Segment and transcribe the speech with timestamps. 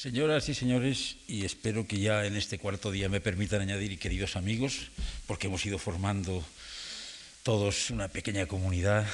[0.00, 3.98] Señoras y señores, y espero que ya en este cuarto día me permitan añadir, y
[3.98, 4.88] queridos amigos,
[5.26, 6.42] porque hemos ido formando
[7.42, 9.06] todos una pequeña comunidad,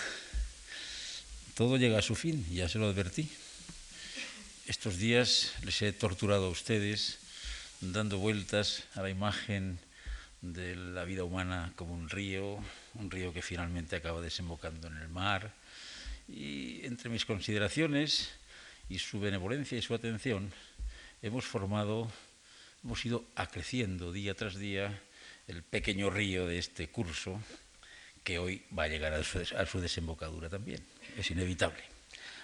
[1.57, 3.29] todo llega a su fin, ya se lo advertí.
[4.69, 7.19] Estos días les he torturado a ustedes
[7.81, 9.81] dando vueltas a la imagen
[10.41, 12.63] de la vida humana como un río,
[12.95, 15.53] un río que finalmente acaba desembocando en el mar.
[16.29, 18.29] Y entre mis consideraciones
[18.89, 20.53] y su benevolencia y su atención,
[21.27, 22.11] hemos formado,
[22.85, 25.03] hemos ido acreciendo día tras día
[25.49, 27.41] el pequeño río de este curso
[28.23, 30.83] que hoy va a llegar a su, desembocadura también.
[31.17, 31.83] Es inevitable.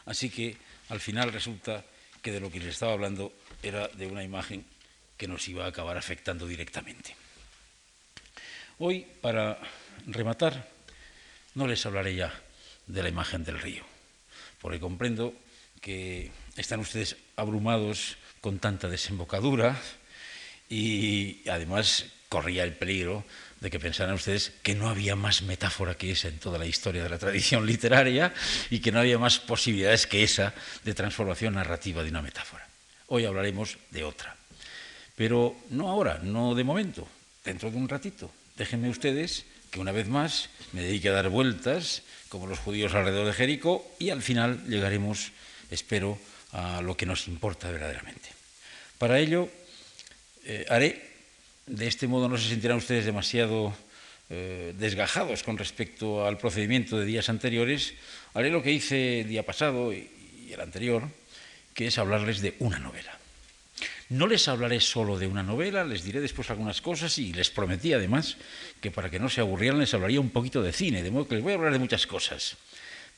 [0.06, 0.56] Así que
[0.88, 1.84] al final resulta
[2.22, 3.32] que de lo que les estaba hablando
[3.62, 4.64] era de una imagen
[5.16, 7.16] que nos iba a acabar afectando directamente.
[8.78, 9.58] Hoy, para
[10.06, 10.68] rematar,
[11.54, 12.32] no les hablaré ya
[12.86, 13.84] de la imagen del río,
[14.60, 15.34] porque comprendo
[15.80, 19.80] que están ustedes abrumados con tanta desembocadura
[20.68, 23.24] y además corría el peligro
[23.60, 27.04] de que pensaran ustedes que no había más metáfora que esa en toda la historia
[27.04, 28.34] de la tradición literaria
[28.68, 32.66] y que no había más posibilidades que esa de transformación narrativa de una metáfora.
[33.06, 34.34] Hoy hablaremos de otra,
[35.14, 37.06] pero no ahora, no de momento,
[37.44, 38.32] dentro de un ratito.
[38.56, 43.26] Déjenme ustedes que una vez más me dedique a dar vueltas como los judíos alrededor
[43.26, 45.30] de Jericó y al final llegaremos,
[45.70, 46.18] espero,
[46.50, 48.31] a lo que nos importa verdaderamente.
[49.02, 49.48] Para ello,
[50.44, 51.02] eh, haré,
[51.66, 53.74] de este modo no se sentirán ustedes demasiado
[54.30, 57.94] eh, desgajados con respecto al procedimiento de días anteriores,
[58.32, 60.08] haré lo que hice el día pasado y,
[60.46, 61.08] y el anterior,
[61.74, 63.18] que es hablarles de una novela.
[64.08, 67.92] No les hablaré solo de una novela, les diré después algunas cosas y les prometí
[67.94, 68.36] además
[68.80, 71.34] que para que no se aburrieran les hablaría un poquito de cine, de modo que
[71.34, 72.56] les voy a hablar de muchas cosas.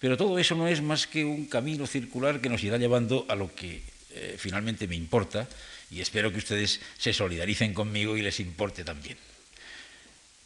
[0.00, 3.34] Pero todo eso no es más que un camino circular que nos irá llevando a
[3.34, 3.82] lo que
[4.14, 5.48] eh, finalmente me importa
[5.90, 9.16] y espero que ustedes se solidaricen conmigo y les importe también.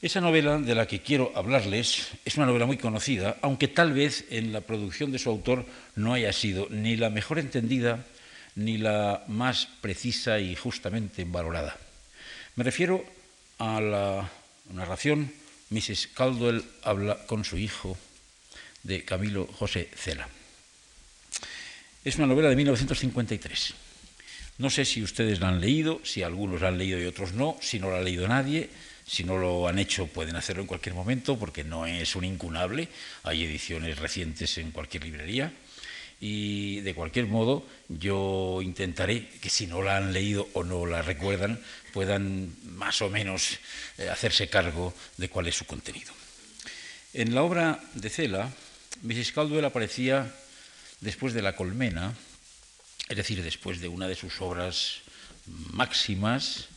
[0.01, 4.27] Esa novela de la que quiero hablarles es una novela muy conocida, aunque tal vez
[4.31, 8.07] en la producción de su autor no haya sido ni la mejor entendida
[8.55, 11.77] ni la más precisa y justamente valorada.
[12.55, 13.05] Me refiero
[13.59, 14.31] a la
[14.73, 15.33] narración
[15.71, 16.09] Mrs.
[16.15, 17.99] Caldwell habla con su hijo
[18.83, 20.29] de Camilo José Cela.
[22.09, 23.75] Es una novela de 1953.
[24.57, 27.59] No sé si ustedes la han leído, si algunos la han leído y otros no,
[27.61, 28.71] si no la ha leído nadie,
[29.07, 32.89] si no lo han hecho pueden hacerlo en cualquier momento porque no es un incunable,
[33.25, 35.53] hay ediciones recientes en cualquier librería
[36.19, 41.03] y de cualquier modo yo intentaré que si no la han leído o no la
[41.03, 41.61] recuerdan
[41.93, 43.59] puedan más o menos
[43.99, 46.15] eh, hacerse cargo de cuál es su contenido.
[47.13, 48.51] En la obra de Cela,
[49.03, 49.33] Mrs.
[49.33, 50.33] Caldwell aparecía
[51.01, 52.15] después de La Colmena,
[53.09, 55.01] es decir, después de una de sus obras
[55.73, 56.69] máximas,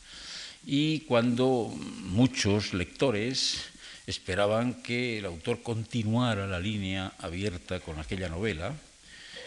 [0.66, 1.74] y cuando
[2.04, 3.72] muchos lectores
[4.06, 8.74] esperaban que el autor continuara la línea abierta con aquella novela,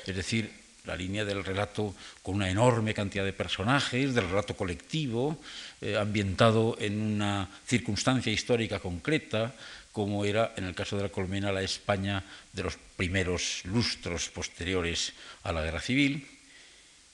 [0.06, 0.50] es decir,
[0.84, 5.40] la línea del relato con una enorme cantidad de personajes, del relato colectivo,
[5.80, 9.54] eh, ambientado en una circunstancia histórica concreta,
[9.94, 15.14] como era, en el caso de la colmena, la España de los primeros lustros posteriores
[15.46, 16.26] a la guerra civil,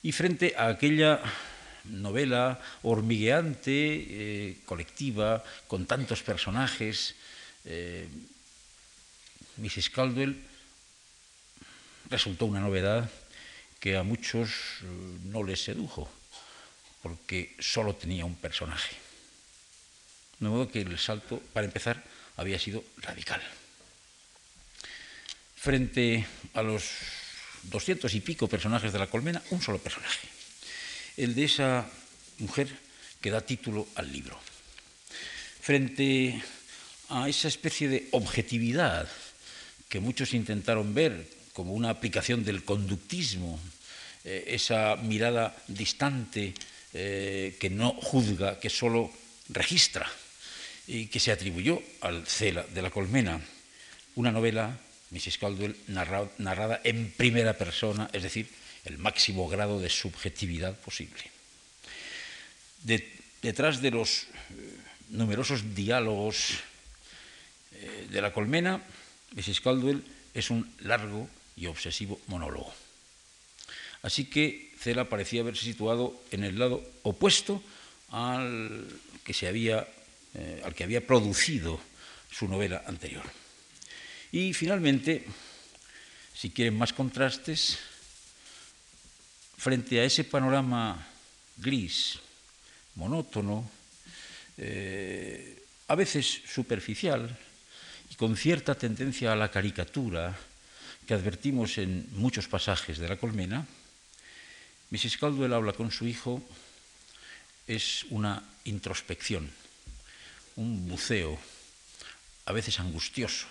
[0.01, 1.21] y frente a aquella
[1.85, 7.13] novela hormigueante, eh, colectiva, con tantos personajes,
[7.65, 8.09] eh,
[9.61, 9.91] Mrs.
[9.91, 10.41] Caldwell
[12.09, 13.05] resultó una novedad
[13.79, 14.85] que a muchos eh,
[15.29, 16.09] no les sedujo,
[17.05, 18.97] porque solo tenía un personaje.
[20.39, 22.01] De modo que el salto, para empezar,
[22.37, 23.41] había sido radical.
[25.55, 26.83] Frente a los
[27.63, 30.27] doscientos y pico personajes de la colmena, un solo personaje,
[31.17, 31.89] el de esa
[32.39, 32.67] mujer
[33.21, 34.39] que da título al libro.
[35.61, 36.41] Frente
[37.09, 39.07] a esa especie de objetividad
[39.89, 43.59] que muchos intentaron ver como una aplicación del conductismo,
[44.23, 46.53] eh, esa mirada distante
[46.93, 49.11] eh, que no juzga, que solo
[49.49, 50.09] registra
[50.91, 53.39] y que se atribuyó al Cela de la Colmena,
[54.15, 54.77] una novela,
[55.11, 55.37] Mrs.
[55.37, 58.49] Caldwell, narrada, en primera persona, es decir,
[58.83, 61.23] el máximo grado de subjetividad posible.
[62.83, 63.07] De,
[63.41, 64.27] detrás de los eh,
[65.11, 66.59] numerosos diálogos
[67.71, 68.83] eh, de la colmena,
[69.31, 69.61] Mrs.
[69.61, 70.03] Caldwell
[70.33, 72.73] es un largo y obsesivo monólogo.
[74.03, 77.63] Así que Cela parecía haberse situado en el lado opuesto
[78.09, 78.85] al
[79.23, 79.87] que, se había,
[80.33, 81.79] eh, al que había producido
[82.31, 83.23] su novela anterior.
[84.31, 85.25] Y finalmente,
[86.33, 87.79] si quieren más contrastes,
[89.57, 90.97] frente a ese panorama
[91.57, 92.17] gris,
[92.95, 93.69] monótono,
[94.57, 97.37] eh, a veces superficial
[98.09, 100.35] y con cierta tendencia a la caricatura
[101.05, 103.67] que advertimos en muchos pasajes de la colmena,
[104.91, 105.17] Mrs.
[105.17, 106.41] Caldwell habla con su hijo,
[107.67, 109.49] es una introspección,
[110.55, 111.37] un buceo,
[112.45, 113.47] a veces angustioso,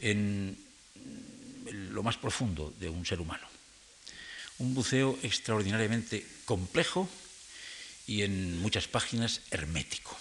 [0.00, 0.56] en
[1.70, 3.46] lo más profundo de un ser humano.
[4.58, 7.08] Un buceo extraordinariamente complejo
[8.06, 10.16] y en muchas páginas hermético.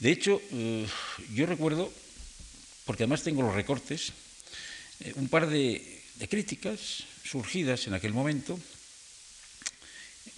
[0.00, 0.86] De hecho, eh,
[1.32, 1.92] yo recuerdo,
[2.84, 4.12] porque además tengo los recortes,
[5.00, 8.60] eh, un par de, de críticas surgidas en aquel momento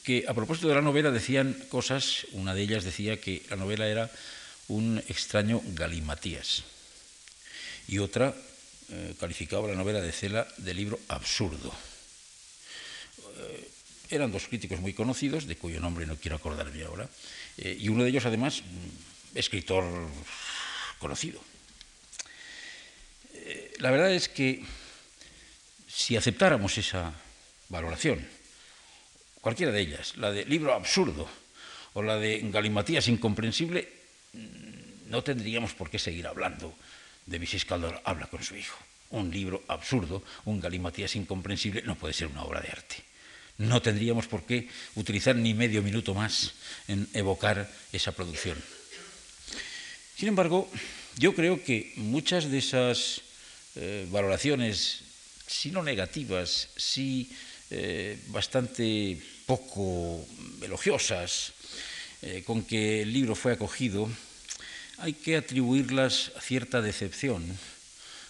[0.04, 3.88] que a propósito de la novela decían cosas, una de ellas decía que la novela
[3.88, 4.10] era
[4.68, 6.64] un extraño galimatías
[7.88, 8.34] y otra
[8.90, 11.72] eh, calificaba la novela de Cela de libro absurdo.
[13.36, 13.68] Eh,
[14.10, 17.08] eran dos críticos muy conocidos, de cuyo nombre no quiero acordarme ahora,
[17.58, 19.84] eh, y uno de ellos además mm, escritor
[20.98, 21.40] conocido.
[23.78, 24.64] la verdad es que
[25.86, 27.12] si aceptáramos esa
[27.68, 28.26] valoración,
[29.48, 31.26] cualquiera de ellas, la de libro absurdo
[31.94, 33.88] o la de galimatías incomprensible,
[34.34, 36.76] mm, no tendríamos por qué seguir hablando
[37.24, 37.64] de Mrs.
[37.64, 38.76] Caldwell habla con su hijo.
[39.08, 42.96] Un libro absurdo, un galimatías incomprensible, no puede ser una obra de arte.
[43.56, 46.52] No tendríamos por qué utilizar ni medio minuto más
[46.86, 48.62] en evocar esa producción.
[50.14, 50.70] Sin embargo,
[51.16, 53.22] yo creo que muchas de esas
[53.76, 55.00] eh, valoraciones,
[55.46, 57.32] si no negativas, sí
[57.70, 60.20] eh, bastante poco
[60.60, 61.56] elogiosas,
[62.20, 64.04] eh, con que el libro fue acogido,
[64.98, 67.42] hay que atribuirlas a cierta decepción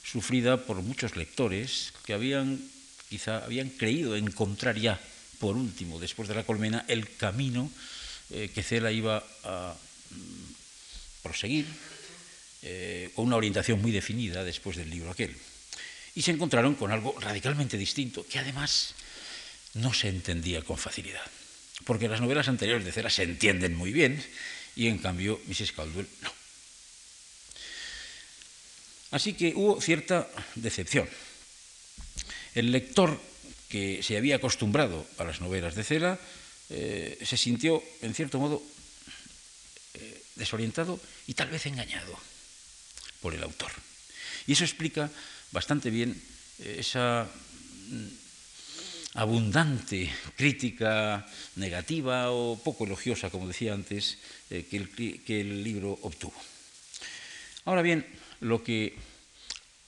[0.04, 2.62] sufrida por muchos lectores que habían
[3.10, 5.00] quizá habían creído encontrar ya
[5.40, 7.70] por último después de la colmena el camino
[8.30, 11.66] eh, que Cela iba a mm, proseguir
[12.62, 15.34] eh, con una orientación muy definida después del libro aquel.
[16.14, 18.94] Y se encontraron con algo radicalmente distinto que además
[19.74, 21.22] no se entendía con facilidad
[21.84, 24.22] porque las novelas anteriores de Cela se entienden muy bien
[24.76, 25.72] y en cambio Mrs.
[25.72, 26.38] Caldwell no
[29.10, 31.08] Así que hubo cierta decepción.
[32.54, 33.18] El lector
[33.68, 36.18] que se había acostumbrado a las novelas de Cela
[36.68, 38.62] eh, se sintió, en cierto modo,
[39.94, 42.18] eh, desorientado y tal vez engañado
[43.22, 43.72] por el autor.
[44.46, 45.10] Y eso explica
[45.52, 46.12] bastante bien
[46.58, 47.24] esa
[47.88, 48.27] mm,
[49.18, 50.06] abundante
[50.38, 51.26] crítica
[51.58, 56.38] negativa o poco elogiosa, como decía antes, que el libro obtuvo.
[57.66, 58.06] Ahora bien,
[58.46, 58.94] lo que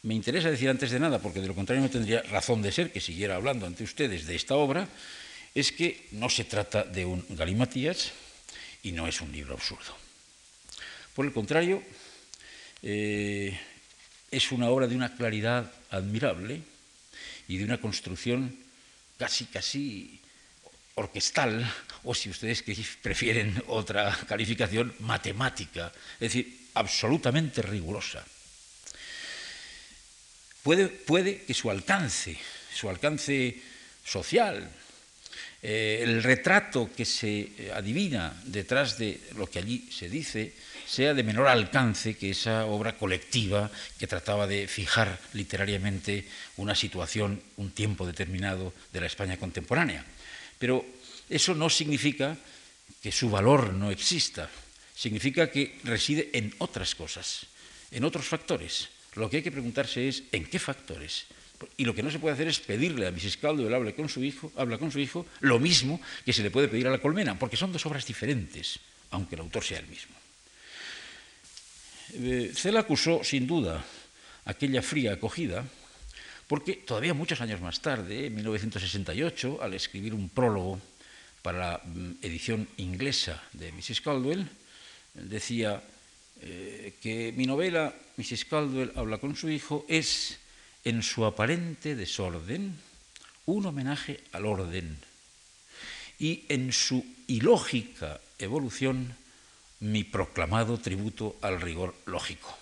[0.03, 2.91] me interesa decir antes de nada, porque de lo contrario no tendría razón de ser
[2.91, 4.89] que siguiera hablando ante ustedes de esta obra,
[5.55, 8.11] es que no se trata de un galimatías
[8.83, 9.95] y no es un libro absurdo.
[11.15, 11.83] Por el contrario,
[12.83, 13.59] eh,
[14.31, 16.63] es una obra de una claridad admirable
[17.47, 18.70] y de una construcción
[19.21, 20.17] casi, casi
[20.97, 21.61] orquestal,
[22.09, 22.65] o si ustedes
[23.05, 28.25] prefieren otra calificación, matemática, es decir, absolutamente rigurosa.
[30.65, 32.37] Puede, que su alcance,
[32.73, 33.61] su alcance
[34.05, 34.65] social,
[35.63, 40.53] eh, el retrato que se adivina detrás de lo que allí se dice,
[40.91, 46.27] sea de menor alcance que esa obra colectiva que trataba de fijar literariamente
[46.59, 50.03] una situación, un tiempo determinado de la España contemporánea.
[50.59, 50.83] Pero
[51.31, 52.35] eso no significa
[52.99, 54.51] que su valor no exista,
[54.91, 57.47] significa que reside en otras cosas,
[57.93, 58.91] en otros factores.
[59.15, 61.31] Lo que hay que preguntarse es en qué factores.
[61.77, 63.37] Y lo que no se puede hacer es pedirle a Mrs.
[63.37, 66.67] Caldwell hable con su hijo, habla con su hijo, lo mismo que se le puede
[66.67, 68.81] pedir a la colmena, porque son dos obras diferentes,
[69.11, 70.20] aunque el autor sea el mismo.
[72.15, 73.85] Eh, Cela acusó, sin duda,
[74.45, 75.65] aquella fría acogida,
[76.47, 80.81] porque todavía muchos años más tarde, en 1968, al escribir un prólogo
[81.43, 84.01] para la mm, edición inglesa de Mrs.
[84.01, 84.49] Caldwell,
[85.15, 85.83] decía
[86.41, 88.45] eh, que mi novela, Mrs.
[88.47, 90.39] Caldwell habla con su hijo, es,
[90.85, 92.75] en su aparente desorden,
[93.47, 94.99] un homenaje al orden
[96.19, 99.17] y en su ilógica evolución,
[99.81, 102.57] mi proclamado tributo al rigor lógico.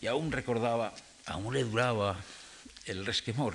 [0.00, 0.94] Y aún recordaba,
[1.26, 2.22] aún le duraba
[2.86, 3.54] el resquemor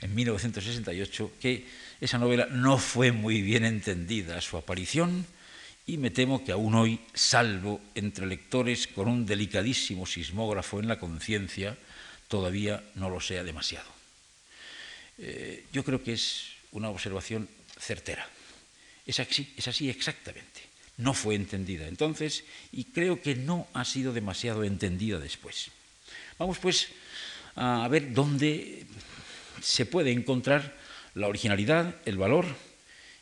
[0.00, 1.66] en 1968 que
[2.00, 5.26] esa novela no fue muy bien entendida su aparición
[5.86, 10.98] y me temo que aún hoy, salvo entre lectores con un delicadísimo sismógrafo en la
[10.98, 11.78] conciencia,
[12.28, 13.88] todavía no lo sea demasiado.
[15.16, 17.48] Eh, yo creo que es una observación
[17.80, 18.28] certera.
[19.06, 20.57] Es así, es así exactamente.
[20.98, 25.70] No fue entendida entonces y creo que no ha sido demasiado entendida después.
[26.38, 26.88] Vamos pues
[27.56, 28.84] a ver dónde
[29.62, 30.76] se puede encontrar
[31.14, 32.46] la originalidad, el valor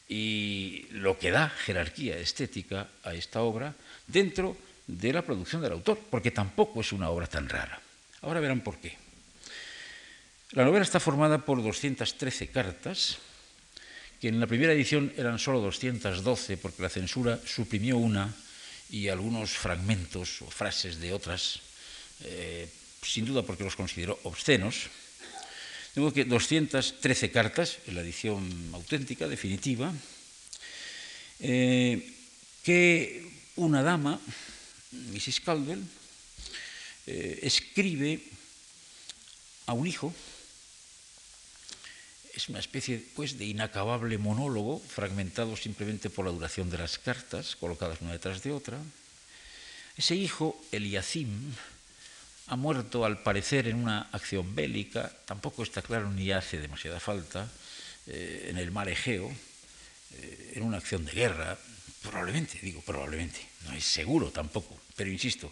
[0.08, 3.74] y lo que da jerarquía estética a esta obra
[4.06, 4.56] dentro
[4.86, 7.80] de la producción del autor, porque tampoco es una obra tan rara.
[8.22, 8.96] Ahora verán por qué.
[10.52, 13.18] La novela está formada por 213 cartas,
[14.20, 18.34] que en la primera edición eran solo 212 porque la censura suprimió una
[18.90, 21.60] y algunos fragmentos o frases de otras,
[22.24, 22.68] eh,
[23.02, 24.88] sin duda porque los consideró obscenos.
[25.94, 29.92] Tengo que 213 cartas en la edición auténtica, definitiva,
[31.40, 32.12] eh,
[32.62, 33.24] que
[33.56, 34.20] una dama,
[34.92, 35.40] Mrs.
[35.40, 35.82] Caldwell,
[37.06, 38.20] eh, escribe
[39.66, 40.14] a un hijo,
[42.36, 47.56] es una especie pues, de inacabable monólogo, fragmentado simplemente por la duración de las cartas,
[47.56, 48.78] colocadas una detrás de otra.
[49.96, 51.54] Ese hijo, Eliacim,
[52.48, 57.50] ha muerto al parecer en una acción bélica, tampoco está claro ni hace demasiada falta,
[58.06, 59.32] eh, en el mar Egeo,
[60.12, 61.58] eh, en una acción de guerra,
[62.02, 65.50] probablemente, digo probablemente, no es seguro tampoco, pero insisto,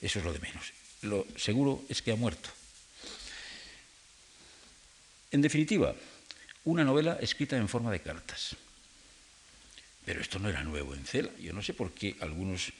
[0.00, 0.72] eso es lo de menos.
[1.02, 2.48] Lo seguro es que ha muerto.
[5.30, 5.94] En definitiva,
[6.64, 8.56] una novela escrita en forma de cartas.
[10.04, 11.30] Pero esto no era nuevo en Cela.
[11.40, 12.72] Yo no sé por qué algunos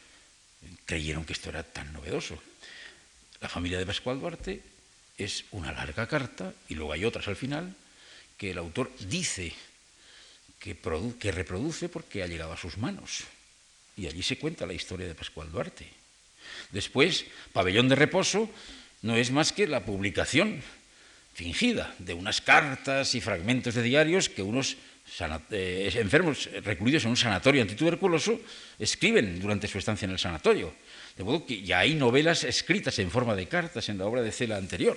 [0.85, 2.39] creyeron que esto era tan novedoso.
[3.41, 4.63] La familia de Pascual Duarte
[5.17, 7.75] es una larga carta y luego hay otras al final
[8.37, 9.53] que el autor dice
[10.59, 10.77] que,
[11.19, 13.25] que reproduce porque ha llegado a sus manos.
[13.97, 15.87] Y allí se cuenta la historia de Pascual Duarte.
[16.73, 18.51] Después, Pabellón de Reposo
[19.03, 20.63] no es más que la publicación
[21.35, 24.77] fingida de unas cartas y fragmentos de diarios que unos
[25.51, 28.41] eh, enfermos recluidos en un sanatorio antituberculoso
[28.79, 30.73] escriben durante su estancia en el sanatorio.
[31.19, 34.33] De modo que ya hay novelas escritas en forma de cartas en la obra de
[34.33, 34.97] Cela anterior.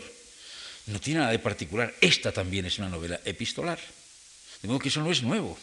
[0.87, 1.93] No tiene nada de particular.
[1.99, 3.79] Esta también es una novela epistolar.
[4.61, 5.57] De modo que eso no es nuevo.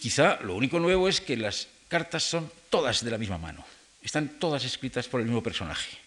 [0.00, 3.64] Quizá lo único nuevo es que las cartas son todas de la misma mano.
[4.02, 6.04] Están todas escritas por el mismo personaje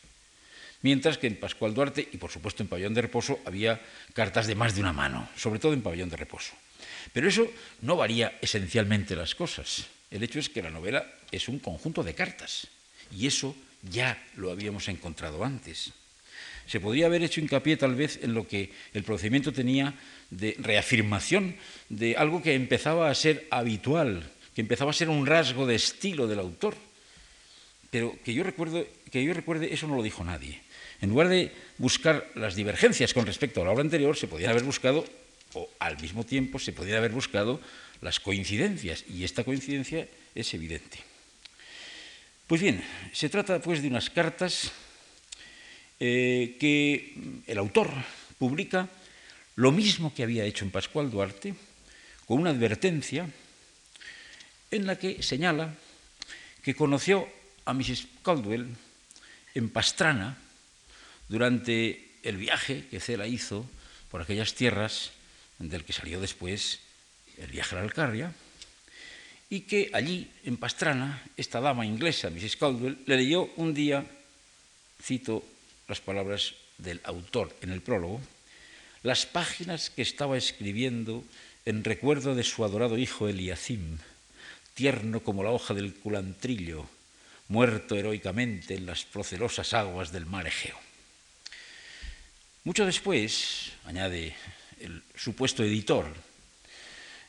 [0.82, 3.82] mientras que en Pascual Duarte y por supuesto en Pabellón de Reposo había
[4.14, 6.54] cartas de más de una mano, sobre todo en Pabellón de Reposo.
[7.14, 7.48] Pero eso
[7.82, 9.88] no varía esencialmente las cosas.
[10.12, 12.68] El hecho es que la novela es un conjunto de cartas
[13.12, 15.92] y eso ya lo habíamos encontrado antes.
[16.68, 19.96] Se podría haber hecho hincapié tal vez en lo que el procedimiento tenía
[20.30, 21.56] de reafirmación
[21.88, 26.28] de algo que empezaba a ser habitual, que empezaba a ser un rasgo de estilo
[26.28, 26.76] del autor.
[27.90, 30.60] Pero que yo, recuerdo, que yo recuerde, eso no lo dijo nadie.
[31.01, 34.63] En lugar de buscar las divergencias con respecto a la obra anterior, se podían haber
[34.63, 35.06] buscado,
[35.54, 37.62] o al mismo tiempo se podían haber buscado
[38.01, 41.00] las coincidencias, y esta coincidencia es evidente.
[42.48, 44.72] Pues bien, se trata pues de unas cartas
[46.00, 47.13] eh, que
[47.46, 47.92] el autor
[48.39, 48.88] publica
[49.56, 51.56] lo mismo que había hecho en Pascual Duarte,
[52.25, 53.27] con una advertencia
[54.72, 55.74] en la que señala
[56.63, 57.27] que conoció
[57.66, 58.08] a Mrs.
[58.24, 58.68] Caldwell
[59.56, 60.38] en Pastrana,
[61.30, 63.70] durante el viaje que Cela hizo
[64.10, 65.12] por aquellas tierras
[65.60, 66.80] del que salió después
[67.38, 68.34] el viaje a la Alcarria,
[69.50, 72.58] y que allí, en Pastrana, esta dama inglesa, Mrs.
[72.58, 74.06] Caldwell, le leyó un día,
[75.02, 75.46] cito
[75.88, 78.20] las palabras del autor en el prólogo,
[79.04, 81.24] las páginas que estaba escribiendo
[81.66, 83.98] en recuerdo de su adorado hijo Eliacim,
[84.74, 86.90] tierno como la hoja del culantrillo,
[87.48, 90.87] muerto heroicamente en las procelosas aguas del mar Egeo.
[92.68, 94.36] Mucho después, añade
[94.82, 96.04] el supuesto editor,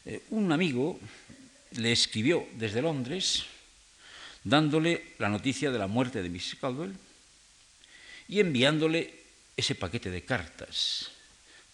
[0.04, 0.99] eh, un amigo
[1.78, 3.45] le escribió desde Londres
[4.42, 6.57] dándole la noticia de la muerte de Mrs.
[6.61, 6.99] Caldwell
[8.26, 9.14] y enviándole
[9.57, 11.12] ese paquete de cartas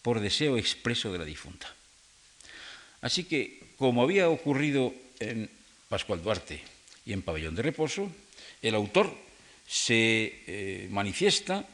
[0.02, 1.72] por deseo expreso de la difunta.
[3.00, 5.48] Así que, como había ocurrido en
[5.88, 6.60] Pascual Duarte
[7.06, 8.12] y en Pabellón de Reposo,
[8.60, 9.16] el autor
[9.66, 11.66] se eh, manifiesta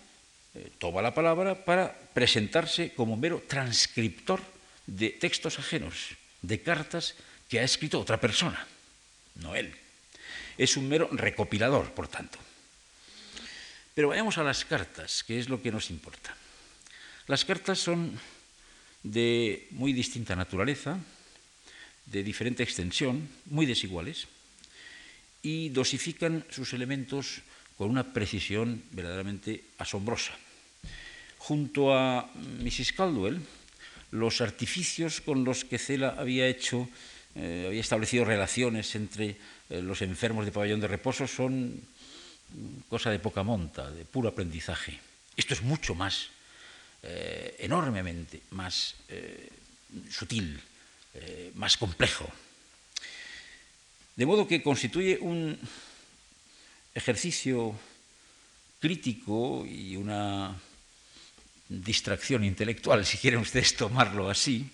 [0.54, 4.42] eh, toma la palabra para presentarse como mero transcriptor
[4.86, 7.14] de textos ajenos, de cartas
[7.48, 8.66] que ha escrito otra persona,
[9.36, 9.74] no él.
[10.58, 12.38] Es un mero recopilador, por tanto.
[13.94, 16.34] Pero vayamos a las cartas, que es lo que nos importa.
[17.26, 18.18] Las cartas son
[19.02, 20.98] de muy distinta naturaleza,
[22.06, 24.26] de diferente extensión, muy desiguales,
[25.42, 27.42] y dosifican sus elementos
[27.80, 30.36] con una precisión verdaderamente asombrosa.
[31.38, 32.28] Junto a
[32.60, 32.92] Mrs.
[32.92, 33.40] Caldwell,
[34.10, 36.90] los artificios con los que Cela había hecho,
[37.34, 41.80] eh, había establecido relaciones entre eh, los enfermos de pabellón de reposo son
[42.90, 45.00] cosa de poca monta, de puro aprendizaje.
[45.34, 46.28] Esto es mucho más,
[47.02, 48.94] eh, enormemente más
[50.10, 50.60] sutil,
[51.54, 52.28] más complejo.
[54.16, 55.58] De modo que constituye un
[57.00, 57.74] ejercicio
[58.78, 60.54] crítico y una
[61.68, 64.68] distracción intelectual, si quieren ustedes tomarlo así,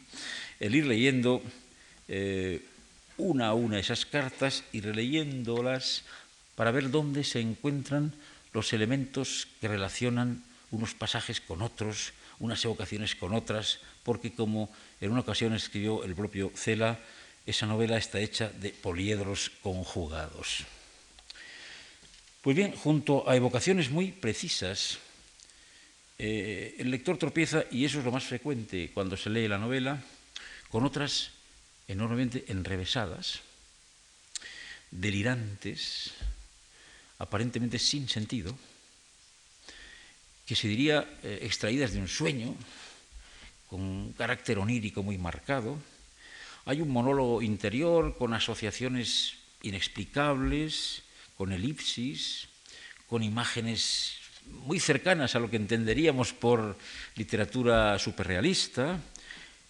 [0.58, 1.42] el ir leyendo
[2.08, 2.62] eh,
[3.16, 6.02] una a una esas cartas y releyéndolas
[6.54, 8.12] para ver dónde se encuentran
[8.52, 15.12] los elementos que relacionan unos pasajes con otros, unas evocaciones con otras, porque como en
[15.12, 16.98] una ocasión escribió el propio Cela,
[17.44, 20.66] esa novela está hecha de poliedros conjugados.
[22.46, 24.98] Pues bien, junto a evocaciones muy precisas,
[26.16, 30.00] eh, el lector tropieza, y eso es lo más frecuente cuando se lee la novela,
[30.70, 31.32] con otras
[31.88, 33.40] enormemente enrevesadas,
[34.92, 36.12] delirantes,
[37.18, 38.56] aparentemente sin sentido,
[40.46, 42.54] que se diría eh, extraídas de un sueño,
[43.68, 45.82] con un carácter onírico muy marcado.
[46.64, 51.02] Hay un monólogo interior con asociaciones inexplicables,
[51.36, 52.48] con elipsis,
[53.08, 54.16] con imágenes
[54.46, 56.76] muy cercanas a lo que entenderíamos por
[57.16, 58.98] literatura superrealista,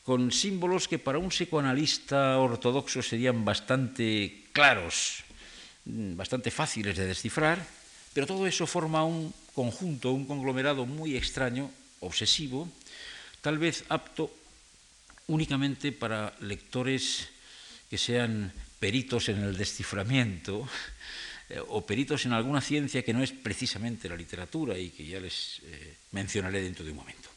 [0.05, 5.25] con símbolos que para un psicoanalista ortodoxo serían bastante claros,
[5.85, 7.59] bastante fáciles de descifrar,
[8.15, 11.71] pero todo eso forma un conjunto, un conglomerado muy extraño,
[12.01, 12.69] obsesivo,
[13.41, 14.31] tal vez apto
[15.27, 17.29] únicamente para lectores
[17.91, 20.69] que sean peritos en el desciframiento,
[21.49, 25.23] eh, o peritos en alguna ciencia que no es precisamente la literatura y que ya
[25.23, 27.31] les eh, mencionaré dentro de un momento.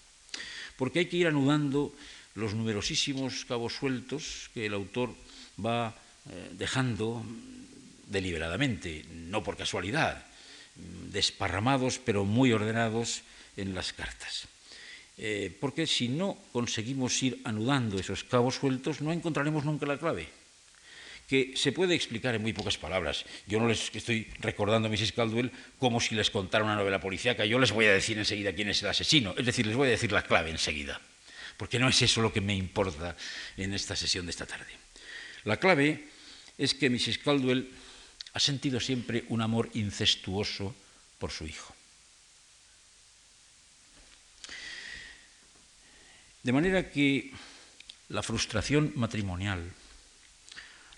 [0.78, 1.94] Porque hay que ir anudando
[2.34, 5.14] los numerosísimos cabos sueltos que el autor
[5.64, 5.94] va
[6.26, 7.22] eh, dejando
[8.08, 10.26] deliberadamente, no por casualidad,
[11.14, 13.22] desparramados pero muy ordenados
[13.58, 14.48] en las cartas.
[15.60, 20.39] porque si no conseguimos ir anudando esos cabos sueltos, no encontraremos nunca la clave
[21.30, 23.24] que se puede explicar en muy pocas palabras.
[23.46, 25.12] Yo no les estoy recordando a Mrs.
[25.12, 28.70] Caldwell como si les contara una novela policíaca, yo les voy a decir enseguida quién
[28.70, 31.00] es el asesino, es decir, les voy a decir la clave enseguida,
[31.56, 33.16] porque no es eso lo que me importa
[33.58, 34.74] en esta sesión de esta tarde.
[35.44, 36.08] La clave
[36.58, 37.20] es que Mrs.
[37.20, 37.70] Caldwell
[38.34, 40.76] ha sentido siempre un amor incestuoso
[41.20, 41.76] por su hijo.
[46.42, 47.32] De manera que
[48.08, 49.72] la frustración matrimonial,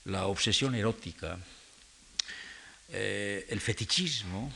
[0.05, 1.37] la obsesión erótica,
[2.89, 4.51] eh, el fetichismo,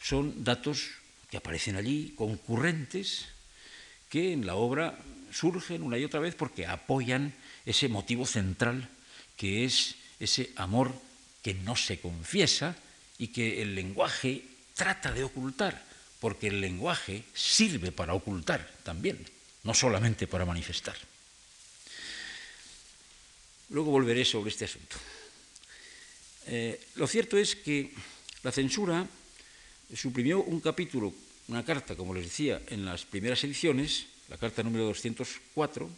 [0.00, 0.90] son datos
[1.30, 3.26] que aparecen allí, concurrentes,
[4.08, 4.98] que en la obra
[5.32, 7.34] surgen una y otra vez porque apoyan
[7.66, 8.88] ese motivo central
[9.36, 10.94] que es ese amor
[11.42, 12.76] que no se confiesa
[13.18, 15.82] y que el lenguaje trata de ocultar,
[16.20, 19.18] porque el lenguaje sirve para ocultar también,
[19.62, 20.96] no solamente para manifestar.
[23.74, 24.94] Luego volveré sobre este asunto.
[26.46, 27.90] Eh, lo cierto es que
[28.44, 29.04] la censura
[29.92, 31.12] suprimió un capítulo,
[31.48, 35.90] una carta, como les decía, en las primeras ediciones, la carta número 204,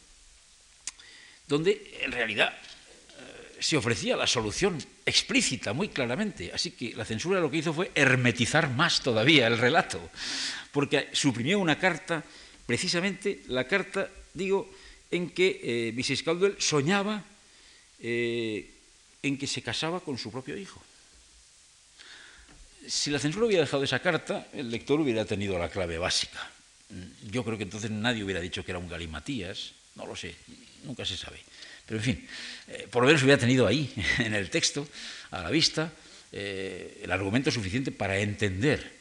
[1.49, 6.53] donde en realidad eh, se ofrecía la solución explícita, muy claramente.
[6.55, 10.01] Así que la censura lo que hizo fue hermetizar más todavía el relato,
[10.73, 12.25] porque suprimió una carta,
[12.65, 14.73] precisamente la carta, digo,
[15.11, 16.23] en que eh, Mrs.
[16.23, 17.36] Caldwell soñaba
[18.01, 18.71] eh,
[19.23, 20.83] en que se casaba con su propio hijo.
[22.87, 26.51] Si la censura hubiera dejado esa carta, el lector hubiera tenido la clave básica.
[27.31, 30.37] Yo creo que entonces nadie hubiera dicho que era un galimatías, no lo sé,
[30.85, 31.41] nunca se sabe.
[31.85, 32.29] Pero en fin,
[32.69, 34.87] eh, por lo menos hubiera tenido ahí, en el texto,
[35.33, 35.93] a la vista,
[36.31, 38.95] eh, el argumento suficiente para entender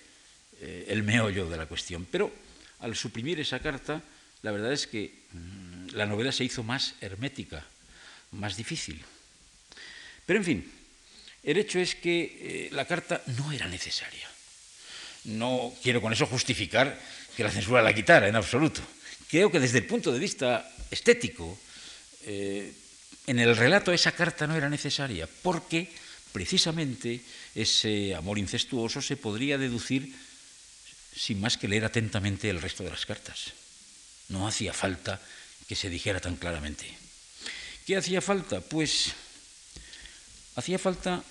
[0.87, 2.07] el meollo de la cuestión.
[2.09, 2.31] Pero
[2.79, 4.01] al suprimir esa carta,
[4.41, 7.65] la verdad es que mm, la novela se hizo más hermética,
[8.31, 9.03] más difícil.
[10.25, 10.71] Pero en fin,
[11.43, 14.27] el hecho es que eh, la carta no era necesaria.
[15.25, 16.99] No quiero con eso justificar
[17.35, 18.81] que la censura la quitara en absoluto.
[19.29, 21.57] Creo que desde el punto de vista estético,
[22.25, 22.73] eh,
[23.27, 25.89] en el relato esa carta no era necesaria, porque
[26.31, 27.21] precisamente
[27.53, 30.13] ese amor incestuoso se podría deducir
[31.15, 33.53] sin más que leer atentamente el resto de las cartas.
[34.29, 35.21] No hacía falta
[35.67, 37.04] que se dijera tan claramente.
[37.85, 38.61] ¿Qué hacía falta?
[38.61, 39.13] Pues
[40.55, 41.21] hacía falta,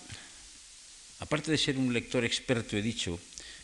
[1.19, 3.19] aparte de ser un lector experto, he dicho,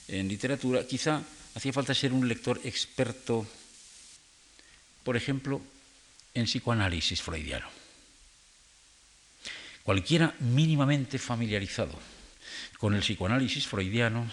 [0.09, 1.22] en literatura, quizá
[1.55, 3.46] hacía falta ser un lector experto,
[5.05, 5.62] por ejemplo,
[6.35, 7.68] en psicoanálisis freudiano.
[9.85, 11.96] Cualquiera mínimamente familiarizado
[12.79, 14.26] con el psicoanálisis freudiano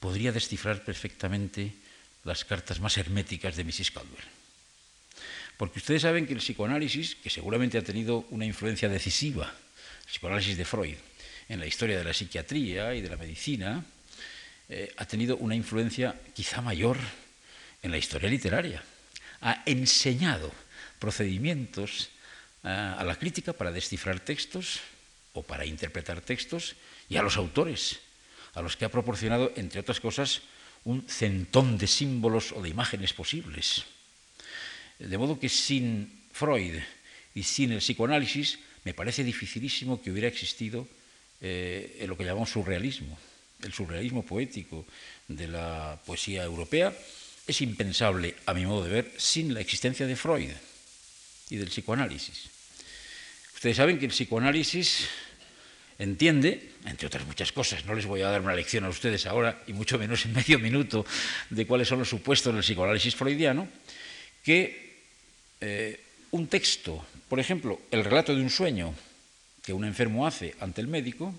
[0.00, 1.72] podría descifrar perfectamente
[2.24, 3.90] las cartas más herméticas de Mrs.
[3.90, 4.33] Caldwell.
[5.56, 10.56] Porque ustedes saben que el psicoanálisis, que seguramente ha tenido una influencia decisiva, el psicoanálisis
[10.56, 10.96] de Freud,
[11.48, 13.84] en la historia de la psiquiatría y de la medicina,
[14.68, 16.96] eh, ha tenido una influencia quizá mayor
[17.82, 18.82] en la historia literaria.
[19.42, 20.50] Ha enseñado
[20.98, 22.10] procedimientos
[22.64, 24.80] eh, a la crítica para descifrar textos
[25.34, 26.74] o para interpretar textos
[27.08, 28.00] y a los autores,
[28.54, 30.42] a los que ha proporcionado, entre otras cosas,
[30.84, 33.84] un centón de símbolos o de imágenes posibles.
[34.98, 36.78] De modo que sin Freud
[37.34, 40.86] y sin el psicoanálisis me parece dificilísimo que hubiera existido
[41.40, 43.18] eh, lo que llamamos surrealismo.
[43.62, 44.86] El surrealismo poético
[45.28, 46.92] de la poesía europea
[47.46, 50.50] es impensable, a mi modo de ver, sin la existencia de Freud
[51.50, 52.48] y del psicoanálisis.
[53.54, 55.08] Ustedes saben que el psicoanálisis
[55.98, 59.62] entiende, entre otras muchas cosas, no les voy a dar una lección a ustedes ahora,
[59.66, 61.06] y mucho menos en medio minuto,
[61.50, 63.68] de cuáles son los supuestos del psicoanálisis freudiano,
[64.42, 64.83] que
[65.60, 68.94] eh, un texto, por ejemplo, el relato de un sueño
[69.62, 71.34] que un enfermo hace ante el médico,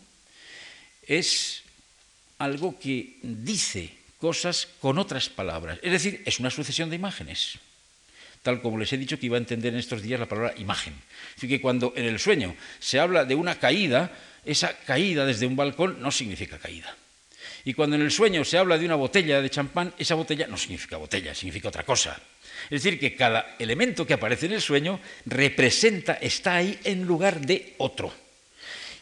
[1.07, 1.61] es
[2.39, 7.59] algo que dice cosas con otras palabras, es decir, es una sucesión de imágenes
[8.45, 10.93] tal como les he dicho que iba a entender en estos días la palabra imagen.
[11.35, 14.13] Así que cuando en el sueño se habla de una caída,
[14.45, 16.95] esa caída desde un balcón no significa caída.
[17.65, 20.57] Y cuando en el sueño se habla de una botella de champán, esa botella no
[20.57, 22.21] significa botella, significa otra cosa.
[22.65, 27.45] Es decir, que cada elemento que aparece en el sueño representa, está ahí en lugar
[27.45, 28.13] de otro.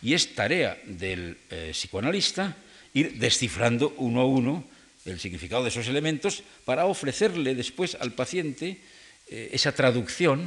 [0.02, 2.58] Y es tarea del eh, psicoanalista
[2.94, 4.64] ir descifrando uno a uno
[5.06, 8.80] el significado de esos elementos para ofrecerle después al paciente
[9.28, 10.44] eh, esa traducción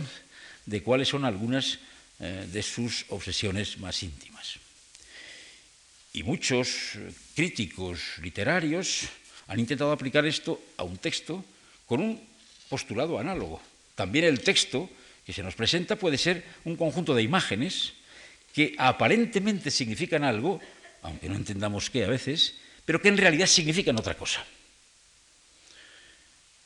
[0.66, 1.78] de cuáles son algunas
[2.20, 4.58] eh, de sus obsesiones más íntimas.
[6.12, 6.96] Y muchos
[7.34, 9.08] críticos literarios
[9.48, 11.44] han intentado aplicar esto a un texto
[11.86, 12.35] con un
[12.68, 13.60] postulado análogo.
[13.94, 14.90] También el texto
[15.24, 17.94] que se nos presenta puede ser un conjunto de imágenes
[18.54, 20.60] que aparentemente significan algo,
[21.02, 24.44] aunque no entendamos qué a veces, pero que en realidad significan otra cosa.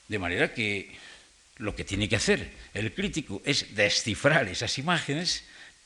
[0.09, 0.91] De manera que
[1.57, 5.45] lo que tiene que hacer el crítico es descifrar esas imágenes,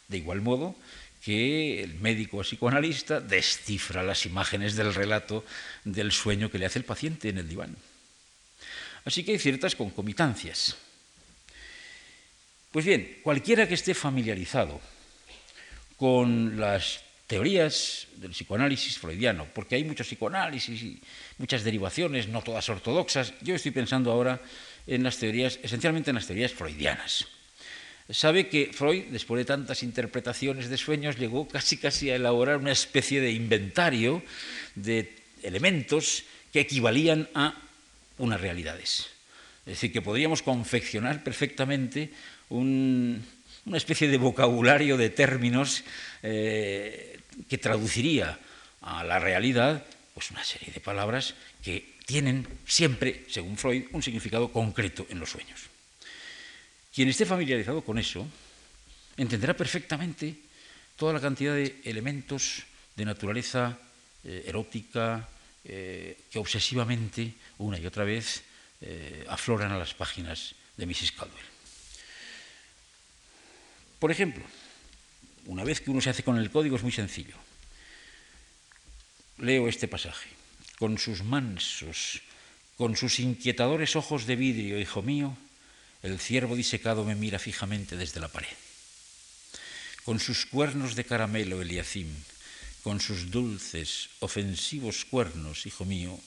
[0.08, 0.76] de igual modo
[1.24, 5.44] que el médico o psicoanalista descifra las imágenes del relato
[5.84, 7.76] del sueño que le hace el paciente en el diván.
[9.04, 10.76] Así que hay ciertas concomitancias.
[12.70, 14.80] Pues bien, cualquiera que esté familiarizado
[15.96, 21.00] con las teorías del psicoanálisis freudiano, porque hay muchos psicoanálisis y
[21.38, 24.40] muchas derivaciones, no todas ortodoxas, yo estoy pensando ahora
[24.86, 27.26] en las teorías, esencialmente en las teorías freudianas.
[28.10, 32.72] Sabe que Freud, después de tantas interpretaciones de sueños, llegó casi casi a elaborar una
[32.72, 34.22] especie de inventario
[34.74, 37.63] de elementos que equivalían a
[38.18, 39.08] unas realidades.
[39.66, 42.12] Es decir, que podríamos confeccionar perfectamente
[42.50, 45.84] una especie de vocabulario de términos
[46.22, 48.38] eh, que traduciría
[48.82, 54.52] a la realidad pues una serie de palabras que tienen siempre, según Freud, un significado
[54.52, 55.62] concreto en los sueños.
[56.94, 58.26] Quien esté familiarizado con eso
[59.16, 60.36] entenderá perfectamente
[60.96, 62.62] toda la cantidad de elementos
[62.94, 63.78] de naturaleza
[64.22, 65.28] eh, erótica
[65.64, 68.42] eh, que obsesivamente, una y otra vez,
[68.80, 71.12] eh, afloran a las páginas de Mrs.
[71.12, 71.46] Caldwell.
[73.98, 74.44] Por ejemplo,
[75.46, 77.36] una vez que uno se hace con el código es muy sencillo.
[79.38, 80.28] Leo este pasaje
[80.78, 82.20] con sus mansos,
[82.76, 85.36] con sus inquietadores ojos de vidrio, hijo mío,
[86.02, 88.52] el ciervo disecado me mira fijamente desde la pared.
[90.04, 92.08] Con sus cuernos de caramelo, Eliacim,
[92.84, 96.20] con sus dulces, ofensivos cuernos, hijo mío,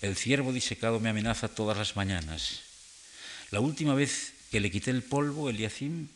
[0.00, 2.62] el ciervo disecado me amenaza todas las mañanas.
[3.50, 6.06] La última vez que le quité el polvo, Eliacim,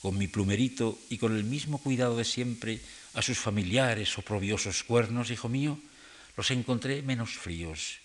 [0.00, 2.80] con mi plumerito y con el mismo cuidado de siempre
[3.14, 5.80] a sus familiares oprobiosos cuernos, hijo mío,
[6.36, 7.98] los encontré menos fríos,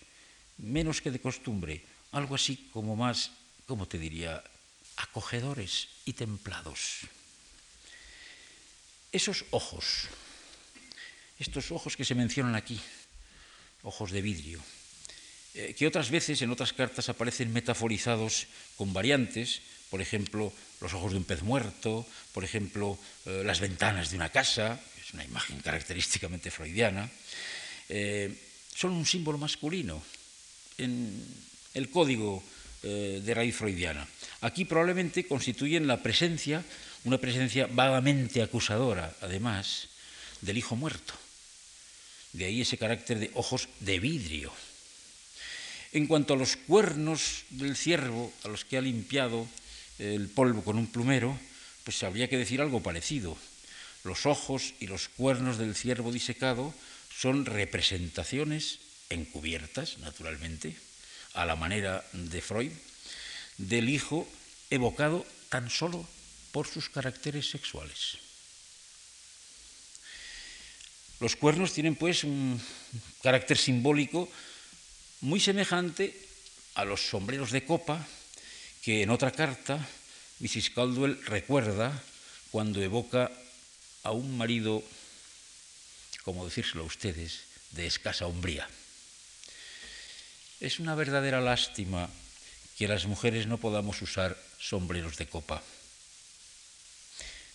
[0.58, 3.32] menos que de costumbre, algo así como más,
[3.68, 4.44] ¿cómo te diría?,
[4.98, 7.06] acogedores y templados.
[9.12, 10.10] Esos ojos,
[11.40, 12.80] estos ojos que se mencionan aquí,
[13.84, 14.60] ojos de vidrio,
[15.56, 21.12] eh, que otras veces en otras cartas aparecen metaforizados con variantes, por ejemplo, los ojos
[21.12, 25.60] de un pez muerto, por ejemplo, eh, las ventanas de una casa, es una imagen
[25.60, 27.10] característicamente freudiana,
[27.88, 28.30] eh,
[28.76, 30.04] son un símbolo masculino.
[30.78, 31.26] En
[31.74, 32.44] el código
[32.82, 34.08] de raíz freudiana.
[34.40, 36.64] Aquí probablemente constituyen la presencia,
[37.04, 39.90] una presencia vagamente acusadora, además,
[40.40, 41.14] del hijo muerto.
[42.34, 44.52] De ahí ese carácter de ojos de vidrio.
[45.92, 49.48] En cuanto a los cuernos del ciervo, a los que ha limpiado
[49.98, 51.38] el polvo con un plumero,
[51.84, 53.36] pues habría que decir algo parecido.
[54.04, 56.74] Los ojos y los cuernos del ciervo disecado
[57.10, 60.78] son representaciones encubiertas, naturalmente,
[61.34, 62.72] a la manera de Freud,
[63.58, 64.30] del hijo
[64.70, 66.08] evocado tan solo
[66.52, 68.29] por sus caracteres sexuales.
[71.20, 72.62] Los cuernos tienen pues un
[73.22, 74.30] carácter simbólico
[75.22, 76.16] muy semejante
[76.76, 78.08] a los sombreros de copa
[78.82, 79.86] que en otra carta
[80.40, 80.70] Mrs.
[80.70, 81.92] Caldwell recuerda
[82.52, 83.32] cuando evoca
[84.04, 84.82] a un marido,
[86.24, 88.68] como decírselo a ustedes, de escasa hombría.
[90.62, 92.10] Es una verdadera lástima
[92.78, 95.62] que las mujeres no podamos usar sombreros de copa.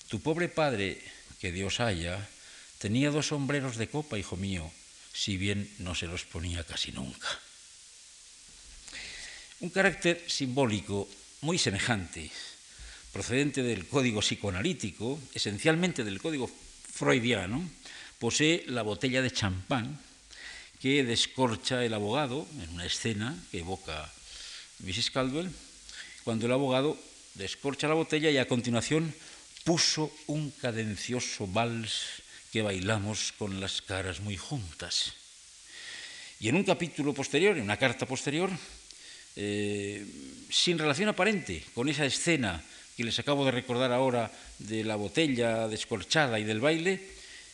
[0.09, 1.01] Tu pobre padre,
[1.41, 2.29] que Dios haya,
[2.79, 4.71] tenía dos sombreros de copa, hijo mío,
[5.13, 7.29] si bien no se los ponía casi nunca.
[9.61, 11.09] Un carácter simbólico
[11.41, 12.31] muy semejante,
[13.13, 16.51] procedente del código psicoanalítico, esencialmente del código
[16.93, 17.63] freudiano,
[18.19, 20.01] posee la botella de champán
[20.81, 24.13] que descorcha el abogado en una escena que evoca
[24.81, 25.11] Mrs.
[25.11, 25.51] Caldwell,
[26.25, 26.99] cuando el abogado
[27.35, 29.15] descorcha la botella y a continuación
[29.65, 32.24] puso un cadencioso vals
[32.55, 35.11] que bailamos con las caras muy juntas.
[36.39, 38.49] Y en un capítulo posterior, en una carta posterior,
[39.35, 40.07] eh,
[40.51, 42.63] sin relación aparente con esa escena
[42.97, 47.03] que les acabo de recordar ahora de la botella descorchada y del baile,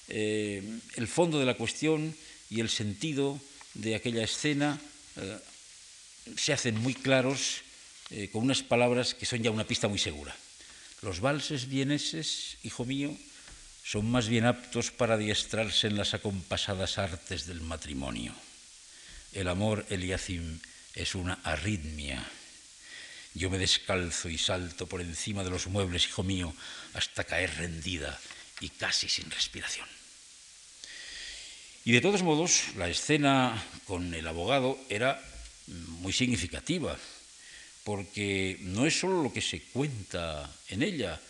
[0.08, 0.60] eh,
[0.96, 2.14] el fondo de la cuestión
[2.50, 3.40] y el sentido
[3.72, 4.78] de aquella escena
[5.16, 5.38] eh,
[6.36, 7.62] se hacen muy claros
[8.10, 10.36] eh, con unas palabras que son ya una pista muy segura.
[11.00, 13.16] Los valses vieneses, hijo mío,
[13.90, 18.32] son más bien aptos para adiestrarse en las acompasadas artes del matrimonio.
[19.32, 20.60] El amor, Eliacim,
[20.94, 22.22] es una arritmia.
[23.34, 26.54] Yo me descalzo y salto por encima de los muebles, hijo mío,
[26.94, 28.16] hasta caer rendida
[28.60, 29.88] y casi sin respiración.
[31.84, 35.20] Y de todos modos, la escena con el abogado era
[35.98, 36.96] muy significativa,
[37.82, 41.20] porque no es solo lo que se cuenta en ella,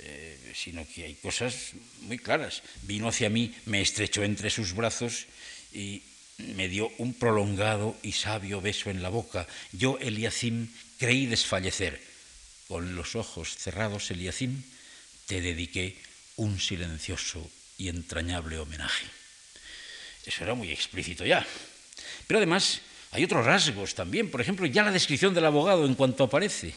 [0.00, 2.62] eh, sino que hay cosas muy claras.
[2.82, 5.26] Vino hacia mí, me estrechó entre sus brazos
[5.72, 6.02] y
[6.38, 9.46] me dio un prolongado y sabio beso en la boca.
[9.72, 12.00] Yo, Eliacim, creí desfallecer.
[12.68, 14.62] Con los ojos cerrados, Eliacim,
[15.26, 15.96] te dediqué
[16.36, 19.06] un silencioso y entrañable homenaje.
[20.26, 21.46] Eso era muy explícito ya.
[22.26, 24.30] Pero además hay otros rasgos también.
[24.30, 26.74] Por ejemplo, ya la descripción del abogado en cuanto aparece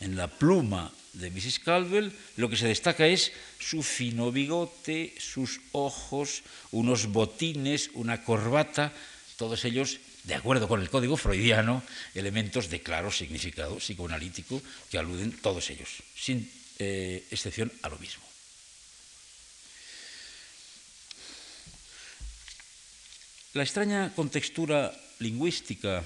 [0.00, 1.60] en la pluma de Mrs.
[1.60, 8.92] Caldwell, lo que se destaca es su fino bigote, sus ojos, unos botines, una corbata,
[9.36, 11.82] todos ellos, de acuerdo con el código freudiano,
[12.14, 18.24] elementos de claro significado psicoanalítico que aluden todos ellos, sin eh, excepción a lo mismo.
[23.54, 26.04] La extraña contextura lingüística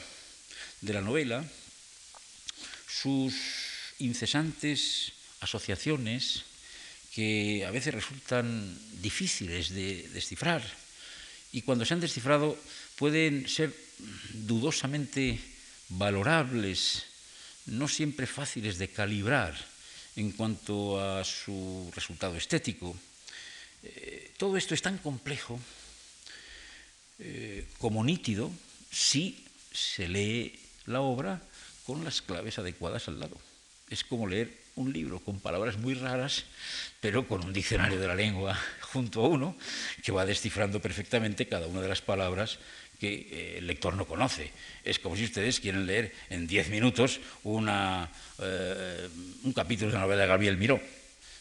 [0.80, 1.42] de la novela,
[2.86, 3.69] sus
[4.00, 6.44] incesantes asociaciones
[7.14, 10.62] que a veces resultan difíciles de descifrar
[11.52, 12.56] y cuando se han descifrado
[12.96, 13.74] pueden ser
[14.46, 15.40] dudosamente
[15.88, 17.04] valorables,
[17.66, 19.54] no siempre fáciles de calibrar
[20.16, 22.96] en cuanto a su resultado estético.
[23.82, 25.58] Eh, todo esto es tan complejo
[27.18, 28.50] eh, como nítido
[28.90, 31.42] si se lee la obra
[31.84, 33.49] con las claves adecuadas al lado.
[33.90, 36.44] Es como leer un libro con palabras muy raras,
[37.00, 39.56] pero con un diccionario de la lengua junto a uno
[40.02, 42.58] que va descifrando perfectamente cada una de las palabras
[43.00, 44.52] que eh, el lector no conoce.
[44.84, 49.08] Es como si ustedes quieren leer en diez minutos una, eh,
[49.42, 50.80] un capítulo de la novela de Gabriel Miró.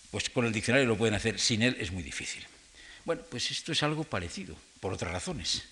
[0.09, 2.43] Pues con el diccionario lo pueden hacer, sin él es muy difícil.
[3.05, 5.63] Bueno, pues esto es algo parecido, por otras razones.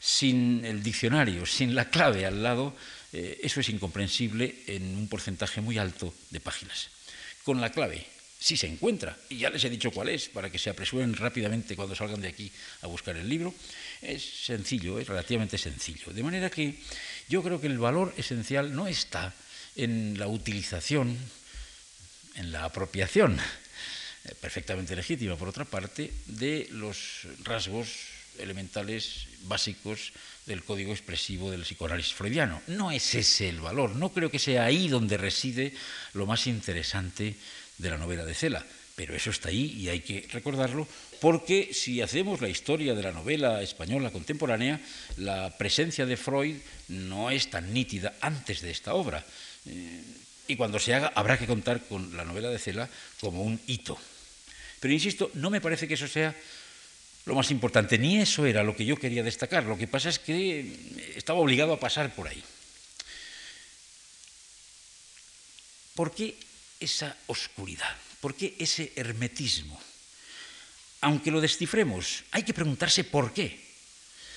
[0.00, 2.74] Sin el diccionario, sin la clave al lado,
[3.16, 6.90] eh, eso es incomprensible en un porcentaje muy alto de páginas.
[7.44, 8.04] Con la clave,
[8.38, 11.76] si se encuentra, y ya les he dicho cuál es, para que se apresuren rápidamente
[11.76, 12.52] cuando salgan de aquí
[12.82, 13.54] a buscar el libro,
[14.02, 16.12] es sencillo, es relativamente sencillo.
[16.12, 16.78] De manera que
[17.26, 19.32] yo creo que el valor esencial no está
[19.76, 21.16] en la utilización,
[22.34, 23.40] en la apropiación,
[24.24, 30.12] eh, perfectamente legítima por otra parte, de los rasgos elementales básicos
[30.46, 32.62] del código expresivo del psicoanálisis freudiano.
[32.68, 35.74] No es ese el valor, no creo que sea ahí donde reside
[36.14, 37.34] lo más interesante
[37.78, 40.88] de la novela de Cela, pero eso está ahí y hay que recordarlo,
[41.20, 44.80] porque si hacemos la historia de la novela española contemporánea,
[45.18, 46.56] la presencia de Freud
[46.88, 49.24] no es tan nítida antes de esta obra.
[49.66, 50.02] Eh,
[50.48, 52.88] y cuando se haga habrá que contar con la novela de Cela
[53.20, 53.98] como un hito.
[54.80, 56.34] Pero insisto, no me parece que eso sea
[57.26, 59.64] lo más importante, ni eso era lo que yo quería destacar.
[59.64, 62.42] Lo que pasa es que estaba obligado a pasar por ahí.
[65.96, 66.36] ¿Por qué
[66.78, 67.96] esa oscuridad?
[68.20, 69.80] ¿Por qué ese hermetismo?
[71.00, 73.60] Aunque lo descifremos, hay que preguntarse por qué.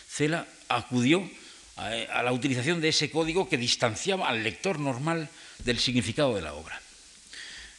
[0.10, 1.30] Cela acudió
[1.76, 6.56] a, la utilización de ese código que distanciaba al lector normal del significado de la
[6.56, 6.82] obra.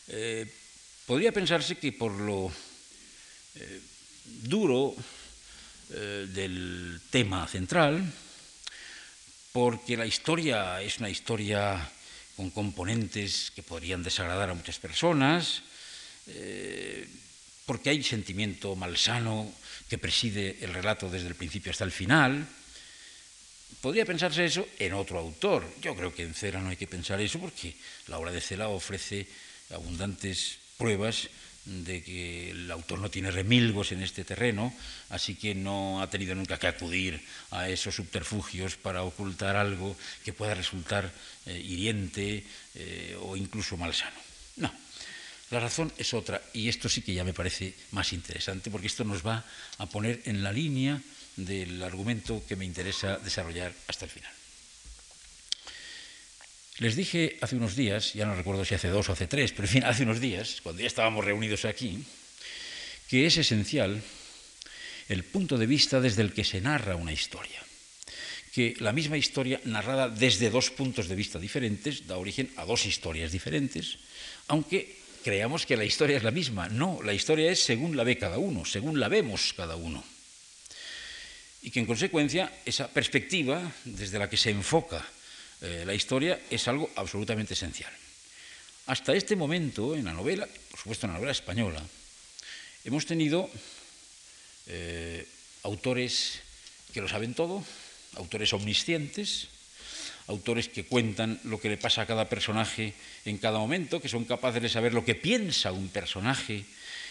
[0.06, 0.46] Eh,
[1.04, 2.52] podría pensarse que por lo
[3.56, 3.80] eh,
[4.42, 4.94] duro
[5.90, 8.04] eh, del tema central,
[9.52, 11.90] porque la historia es una historia
[12.36, 15.62] con componentes que podrían desagradar a muchas personas,
[16.26, 17.08] eh,
[17.66, 19.52] porque hay sentimiento malsano
[19.88, 22.46] que preside el relato desde el principio hasta el final.
[23.80, 25.66] Podría pensarse eso en otro autor.
[25.82, 27.74] Yo creo que en Cera no hay que pensar eso porque
[28.06, 29.26] la obra de Cela ofrece
[29.70, 31.28] abundantes pruebas
[31.64, 34.74] de que el autor no tiene remilgos en este terreno,
[35.10, 37.20] así que no ha tenido nunca que acudir
[37.50, 41.12] a esos subterfugios para ocultar algo que pueda resultar
[41.46, 42.44] eh, hiriente
[42.74, 44.16] eh, o incluso malsano.
[44.56, 44.72] No,
[45.50, 49.04] la razón es otra, y esto sí que ya me parece más interesante, porque esto
[49.04, 49.44] nos va
[49.78, 51.00] a poner en la línea
[51.36, 54.39] del argumento que me interesa desarrollar hasta el final.
[56.80, 59.68] Les dije hace unos días, ya no recuerdo si hace dos o hace tres, pero
[59.68, 62.00] en fin, hace unos días, cuando ya estábamos reunidos aquí,
[63.06, 64.00] que es esencial
[65.12, 67.60] el punto de vista desde el que se narra una historia.
[68.56, 72.88] Que la misma historia narrada desde dos puntos de vista diferentes da origen a dos
[72.88, 74.00] historias diferentes,
[74.48, 76.72] aunque creamos que la historia es la misma.
[76.72, 80.00] No, la historia es según la ve cada uno, según la vemos cada uno.
[81.60, 85.04] Y que en consecuencia esa perspectiva desde la que se enfoca
[85.60, 87.92] eh, la historia es algo absolutamente esencial.
[88.86, 91.82] Hasta este momento, en la novela, por supuesto en la novela española,
[92.84, 93.48] hemos tenido
[94.66, 95.26] eh,
[95.62, 96.40] autores
[96.92, 97.62] que lo saben todo,
[98.16, 99.48] autores omniscientes,
[100.26, 102.94] autores que cuentan lo que le pasa a cada personaje
[103.24, 106.64] en cada momento, que son capaces de saber lo que piensa un personaje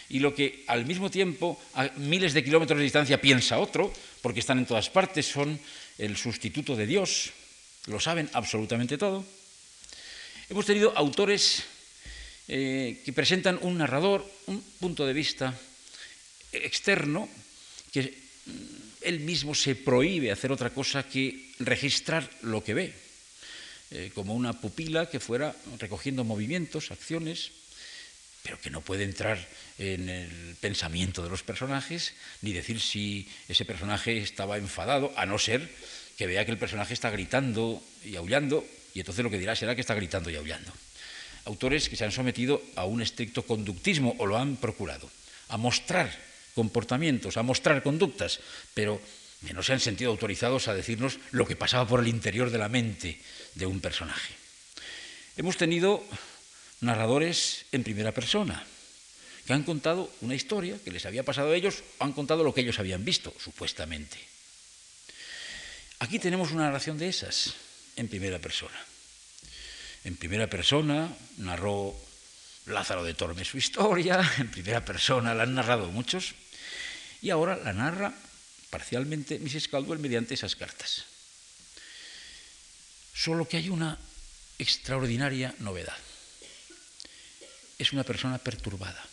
[0.08, 4.40] y lo que al mismo tiempo, a miles de kilómetros de distancia, piensa otro, porque
[4.40, 5.60] están en todas partes, son
[5.98, 7.30] el sustituto de Dios,
[7.86, 9.24] lo saben absolutamente todo.
[10.48, 11.62] Hemos tenido autores
[12.48, 15.54] eh, que presentan un narrador, un punto de vista
[16.52, 17.28] externo,
[17.92, 22.92] que mm, él mismo se prohíbe hacer otra cosa que registrar lo que ve,
[23.90, 27.52] eh, como una pupila que fuera recogiendo movimientos, acciones,
[28.42, 29.38] pero que no puede entrar
[29.78, 35.38] en el pensamiento de los personajes, ni decir si ese personaje estaba enfadado, a no
[35.38, 35.70] ser
[36.20, 38.60] que vea que el personaje está gritando y aullando,
[38.92, 40.70] y entonces lo que dirá será que está gritando y aullando.
[41.46, 45.08] Autores que se han sometido a un estricto conductismo o lo han procurado,
[45.48, 46.12] a mostrar
[46.54, 48.40] comportamientos, a mostrar conductas,
[48.74, 49.00] pero
[49.46, 52.58] que no se han sentido autorizados a decirnos lo que pasaba por el interior de
[52.58, 53.18] la mente
[53.54, 54.34] de un personaje.
[55.38, 56.04] Hemos tenido
[56.82, 58.62] narradores en primera persona,
[59.46, 62.52] que han contado una historia que les había pasado a ellos, o han contado lo
[62.52, 64.29] que ellos habían visto, supuestamente.
[66.00, 67.54] Aquí tenemos una narración de esas
[67.96, 68.78] en primera persona.
[70.04, 71.94] En primera persona narró
[72.64, 76.34] Lázaro de Tormes su historia, en primera persona la han narrado muchos,
[77.20, 78.14] y ahora la narra
[78.70, 79.68] parcialmente Mrs.
[79.68, 81.04] Caldwell mediante esas cartas.
[83.12, 83.98] Solo que hay una
[84.58, 85.98] extraordinaria novedad.
[87.78, 89.04] Es una persona perturbada.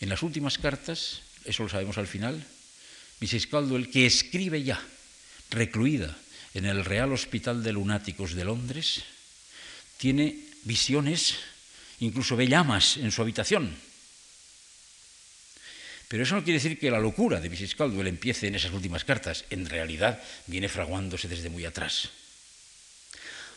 [0.00, 2.46] En las últimas cartas, eso lo sabemos al final,
[3.20, 3.46] Mrs.
[3.46, 4.80] Caldwell, que escribe ya,
[5.50, 6.16] recluida
[6.54, 9.04] en el Real Hospital de Lunáticos de Londres,
[9.96, 11.36] tiene visiones,
[12.00, 13.74] incluso ve llamas en su habitación.
[16.08, 17.74] Pero eso no quiere decir que la locura de Mrs.
[17.74, 19.44] Caldwell empiece en esas últimas cartas.
[19.50, 22.10] En realidad viene fraguándose desde muy atrás.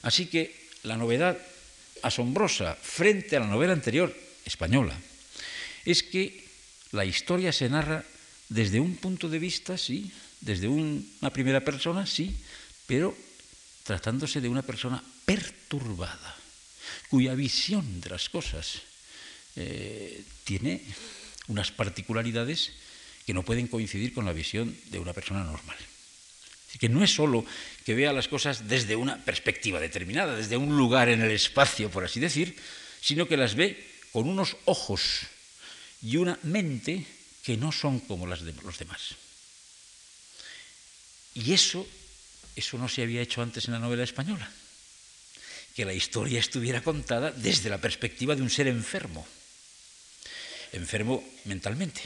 [0.01, 1.37] Así que la novedad
[2.01, 4.97] asombrosa frente a la novela anterior española
[5.85, 6.47] es que
[6.91, 8.03] la historia se narra
[8.49, 12.35] desde un punto de vista, sí, desde una primera persona, sí,
[12.87, 13.15] pero
[13.83, 16.35] tratándose de una persona perturbada,
[17.09, 18.81] cuya visión de las cosas
[19.55, 20.81] eh, tiene
[21.47, 22.73] unas particularidades
[23.25, 25.77] que no pueden coincidir con la visión de una persona normal.
[26.69, 27.45] Así que no es solo
[27.85, 32.05] que vea las cosas desde una perspectiva determinada, desde un lugar en el espacio, por
[32.05, 32.55] así decir,
[33.01, 35.21] sino que las ve con unos ojos
[36.01, 37.05] y una mente
[37.43, 39.15] que no son como las de los demás.
[41.33, 41.87] Y eso,
[42.55, 44.51] eso no se había hecho antes en la novela española,
[45.75, 49.25] que la historia estuviera contada desde la perspectiva de un ser enfermo,
[50.73, 52.01] enfermo mentalmente.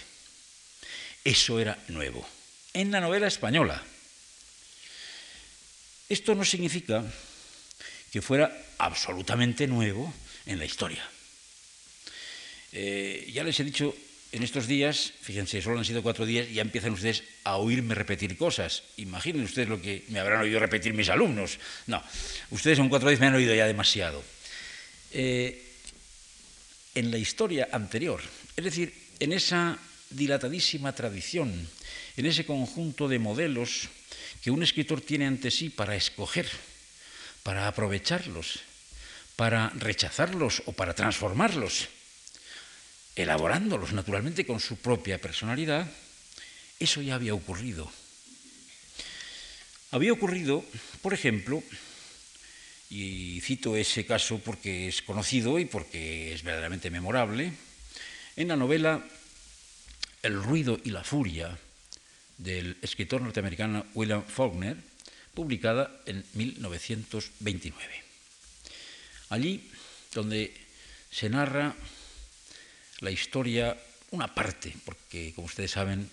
[1.23, 2.27] Eso era nuevo,
[2.73, 3.81] en la novela española.
[6.09, 7.03] Esto no significa
[8.11, 10.13] que fuera absolutamente nuevo
[10.45, 11.03] en la historia.
[12.73, 13.95] Eh, ya les he dicho
[14.34, 18.36] en estos días, fíjense, solo han sido cuatro días, ya empiezan ustedes a oírme repetir
[18.36, 18.81] cosas.
[18.97, 21.59] Imaginen ustedes lo que me habrán oído repetir mis alumnos.
[21.86, 22.01] No,
[22.49, 24.23] ustedes en cuatro días me han oído ya demasiado.
[25.11, 25.61] Eh,
[26.95, 28.21] en la historia anterior,
[28.57, 29.77] es decir, en esa
[30.09, 31.69] dilatadísima tradición,
[32.17, 33.89] en ese conjunto de modelos
[34.41, 36.49] que un escritor tiene ante sí para escoger,
[37.43, 38.61] para aprovecharlos,
[39.36, 41.89] para rechazarlos o para transformarlos,
[43.16, 45.89] elaborándolos naturalmente con su propia personalidad,
[46.80, 47.91] eso ya había ocurrido.
[49.91, 50.66] Había ocurrido,
[51.01, 51.64] por ejemplo,
[52.89, 57.53] y cito ese caso porque es conocido y porque es verdaderamente memorable,
[58.36, 59.05] en la novela
[60.24, 61.57] El ruido y la furia
[62.38, 64.78] del escritor norteamericano William Faulkner,
[65.34, 68.03] publicada en 1929.
[69.30, 69.70] Allí,
[70.14, 70.53] donde
[71.11, 71.76] se narra
[73.04, 73.76] la historia,
[74.12, 76.10] una parte, porque como ustedes saben,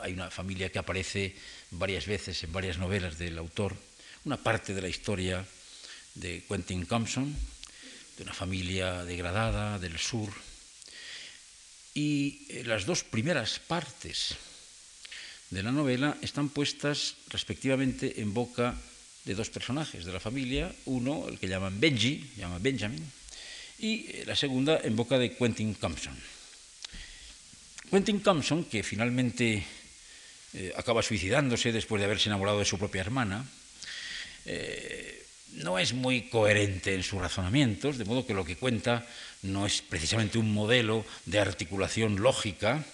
[0.00, 1.36] hay una familia que aparece
[1.70, 3.76] varias veces en varias novelas del autor,
[4.24, 5.44] una parte de la historia
[6.14, 7.36] de Quentin Compson,
[8.16, 10.32] de una familia degradada del sur,
[11.92, 14.34] y eh, las dos primeras partes
[15.50, 18.78] de la novela están puestas respectivamente en boca
[19.26, 23.04] de dos personajes de la familia, uno, el que llaman Benji, llama Benjamin,
[23.80, 26.16] y eh, la segunda en boca de Quentin Compson.
[27.90, 29.64] Quentin Compson, que finalmente
[30.52, 33.44] eh, acaba suicidándose después de haberse enamorado de su propia hermana,
[34.44, 35.24] eh,
[35.54, 39.06] no es muy coherente en sus razonamientos, de modo que lo que cuenta
[39.42, 42.84] no es precisamente un modelo de articulación lógica,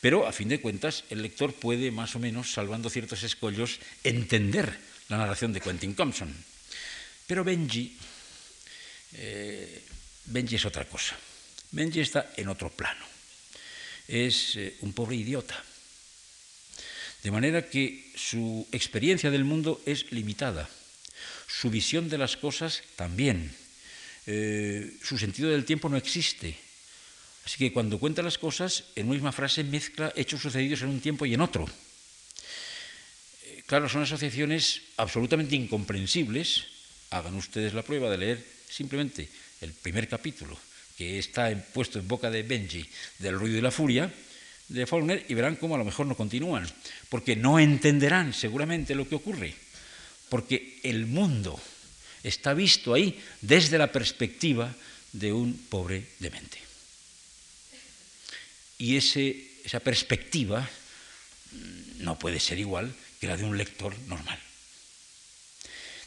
[0.00, 4.78] pero a fin de cuentas el lector puede más o menos, salvando ciertos escollos, entender
[5.08, 6.34] la narración de Quentin Compson.
[7.26, 7.96] Pero Benji
[10.28, 11.16] Benji es otra cosa.
[11.72, 13.04] Benji está en otro plano.
[14.06, 15.56] Es eh, un pobre idiota.
[17.22, 20.68] De manera que su experiencia del mundo es limitada.
[21.48, 23.54] Su visión de las cosas también.
[24.26, 26.56] Eh, su sentido del tiempo no existe.
[27.44, 31.00] Así que cuando cuenta las cosas, en una misma frase mezcla hechos sucedidos en un
[31.00, 31.66] tiempo y en otro.
[33.44, 36.64] Eh, claro, son asociaciones absolutamente incomprensibles.
[37.10, 40.58] Hagan ustedes la prueba de leer simplemente el primer capítulo,
[40.96, 42.84] que está puesto en boca de Benji,
[43.18, 44.12] del ruido y la furia,
[44.68, 46.68] de Faulkner, y verán cómo a lo mejor no continúan,
[47.08, 49.54] porque no entenderán seguramente lo que ocurre,
[50.28, 51.58] porque el mundo
[52.22, 54.74] está visto ahí desde la perspectiva
[55.12, 56.58] de un pobre demente.
[58.78, 60.68] Y esa perspectiva
[61.52, 64.38] mm, no puede ser igual que la de un lector normal.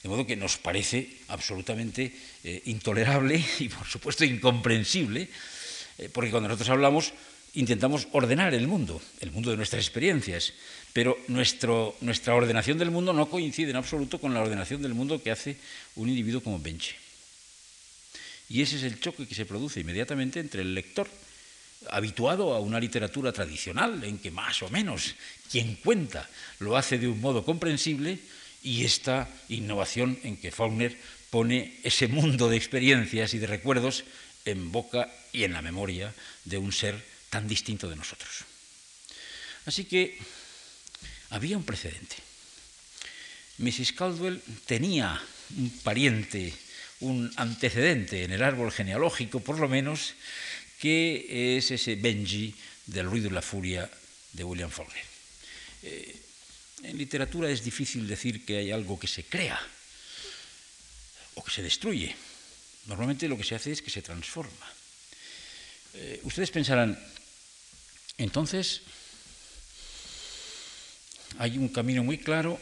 [0.02, 2.12] De modo que nos parece absolutamente
[2.44, 5.30] eh, intolerable y, por supuesto, incomprensible,
[5.98, 7.14] eh, porque cuando nosotros hablamos
[7.54, 10.54] intentamos ordenar el mundo, el mundo de nuestras experiencias,
[10.94, 15.32] pero nuestra ordenación del mundo no coincide en absoluto con la ordenación del mundo que
[15.32, 15.58] hace
[15.96, 16.96] un individuo como Benche.
[18.50, 21.08] Y ese es el choque que se produce inmediatamente entre el lector,
[21.90, 25.16] habituado a una literatura tradicional, en que más o menos
[25.50, 26.30] quien cuenta
[26.60, 28.20] lo hace de un modo comprensible,
[28.64, 30.98] y esta innovación en que Faulkner
[31.30, 34.04] pone ese mundo de experiencias y de recuerdos
[34.46, 36.14] en boca y en la memoria
[36.46, 38.46] de un ser tan distinto de nosotros.
[39.66, 40.18] Así que
[41.30, 42.18] había un precedente.
[43.58, 43.94] Mrs.
[43.94, 45.22] Caldwell tenía
[45.58, 46.54] un pariente,
[47.00, 50.14] un antecedente en el árbol genealógico, por lo menos,
[50.80, 52.56] que es ese Benji
[52.88, 53.90] del ruido y la furia
[54.34, 55.06] de William Faulkner.
[55.84, 56.21] Eh,
[56.84, 59.60] en literatura es difícil decir que hay algo que se crea
[61.36, 62.16] o que se destruye.
[62.88, 64.68] Normalmente lo que se hace es que se transforma.
[65.94, 66.98] Eh, ustedes pensarán,
[68.18, 68.82] entonces,
[71.38, 72.60] hay un camino muy claro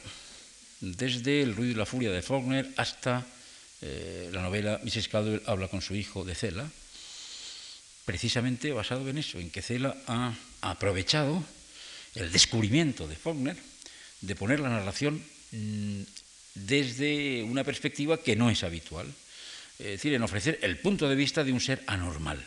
[0.81, 3.25] desde El ruido y la furia de Faulkner hasta
[3.81, 5.07] eh, la novela Mrs.
[5.07, 6.69] Caldwell habla con su hijo de Cela,
[8.05, 11.43] precisamente basado en eso, en que Cela ha aprovechado
[12.15, 13.57] el descubrimiento de Faulkner
[14.21, 16.01] de poner la narración mm,
[16.55, 19.07] desde una perspectiva que no es habitual,
[19.79, 22.43] es decir, en ofrecer el punto de vista de un ser anormal.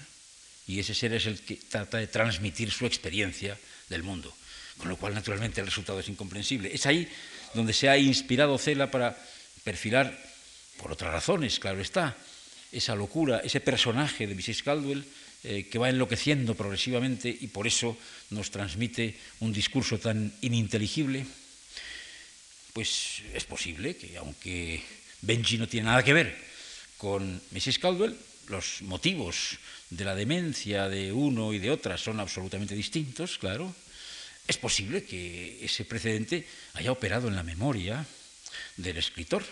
[0.67, 3.59] Y ese ser es el que trata de transmitir su experiencia
[3.89, 4.33] del mundo,
[4.77, 6.73] con lo cual naturalmente el resultado es incomprensible.
[6.73, 7.09] Es ahí
[7.55, 9.17] donde se ha inspirado Cela para
[9.65, 10.17] perfilar,
[10.77, 12.17] por otras razones, claro está,
[12.71, 14.63] esa locura, ese personaje de Mrs.
[14.63, 15.05] Caldwell
[15.45, 17.97] eh, que va enloqueciendo progresivamente y por eso
[18.31, 21.27] nos transmite un discurso tan ininteligible,
[22.73, 24.83] pues es posible que aunque
[25.21, 26.37] Benji no tiene nada que ver
[26.99, 27.79] con Mrs.
[27.79, 28.17] Caldwell,
[28.49, 29.59] los motivos
[29.91, 33.75] de la demencia de uno y de otra son absolutamente distintos, claro.
[34.49, 38.05] Es posible que ese precedente haya operado en la memoria
[38.77, 39.45] del escritor.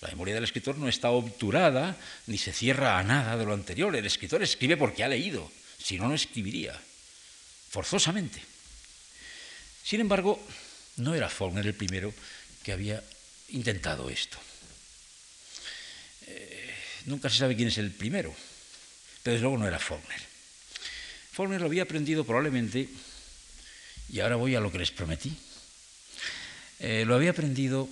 [0.00, 1.96] La memoria del escritor no está obturada
[2.26, 3.94] ni se cierra a nada de lo anterior.
[3.94, 6.78] El escritor escribe porque ha leído, si no, no escribiría,
[7.70, 8.40] forzosamente.
[9.84, 10.44] Sin embargo,
[10.96, 12.12] no era Faulkner el primero
[12.62, 13.02] que había
[13.50, 14.38] intentado esto.
[16.26, 16.74] Eh,
[17.06, 18.34] nunca se sabe quién es el primero,
[19.22, 20.20] pero desde luego no era Faulkner.
[21.32, 22.88] Faulkner lo había aprendido probablemente,
[24.08, 25.36] y ahora voy a lo que les prometí,
[26.80, 27.88] eh, lo había aprendido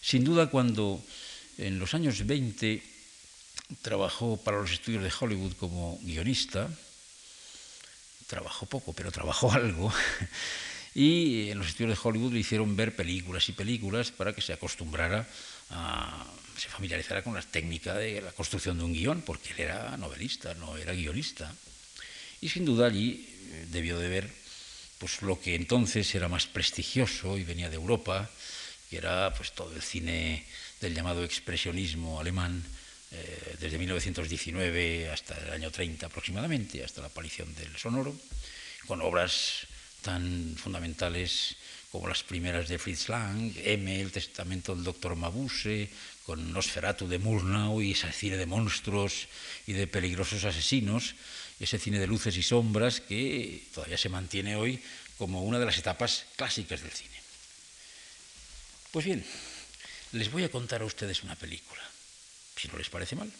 [0.00, 1.04] sin duda cuando
[1.58, 2.82] en los años 20
[3.82, 6.68] trabajó para los estudios de Hollywood como guionista,
[8.26, 9.92] trabajó poco, pero trabajó algo,
[10.96, 14.54] y en los estudios de Hollywood le hicieron ver películas y películas para que se
[14.54, 15.28] acostumbrara
[15.68, 16.24] a,
[16.56, 20.54] se familiarizara con la técnica de la construcción de un guion, porque él era novelista,
[20.54, 21.54] no era guionista.
[22.40, 24.32] Y sin duda allí eh, debió de ver
[24.96, 28.30] pues, lo que entonces era más prestigioso y venía de Europa,
[28.88, 30.46] que era pues, todo el cine
[30.80, 32.64] del llamado expresionismo alemán,
[33.12, 38.16] eh, desde 1919 hasta el año 30 aproximadamente, hasta la aparición del sonoro,
[38.86, 39.65] con obras
[40.06, 41.58] tan fundamentales
[41.90, 45.90] como las primeras de Fritz Lang, M, el testamento del doctor Mabuse,
[46.22, 49.26] con Nosferatu de Murnau y ese cine de monstruos
[49.66, 51.18] y de peligrosos asesinos,
[51.58, 54.78] ese cine de luces y sombras que todavía se mantiene hoy
[55.18, 57.18] como una de las etapas clásicas del cine.
[58.92, 59.26] Pues bien,
[60.12, 61.82] les voy a contar a ustedes una película,
[62.54, 63.32] si no les parece mal.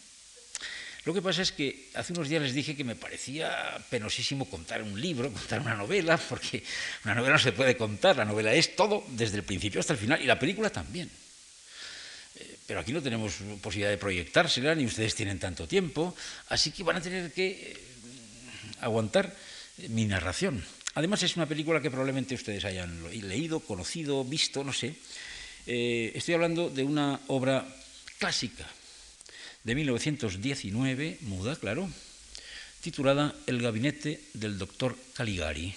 [1.07, 4.83] Lo que pasa es que hace unos días les dije que me parecía penosísimo contar
[4.83, 6.65] un libro, contar una novela, porque
[7.05, 10.01] una novela no se puede contar, la novela es todo desde el principio hasta el
[10.01, 11.09] final, y la película también.
[12.35, 16.13] Eh, pero aquí no tenemos posibilidad de proyectársela, ni ustedes tienen tanto tiempo,
[16.49, 17.77] así que van a tener que eh,
[18.81, 19.33] aguantar
[19.89, 20.65] mi narración.
[20.95, 24.97] Además es una película que probablemente ustedes hayan leído, conocido, visto, no sé.
[25.69, 27.65] Eh, estoy hablando de una obra
[28.19, 28.67] clásica
[29.67, 31.91] de 1919, muda, claro,
[32.81, 35.75] titulada El gabinete del doctor Caligari,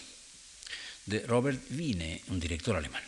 [1.08, 3.02] de Robert Wiene, un director alemán.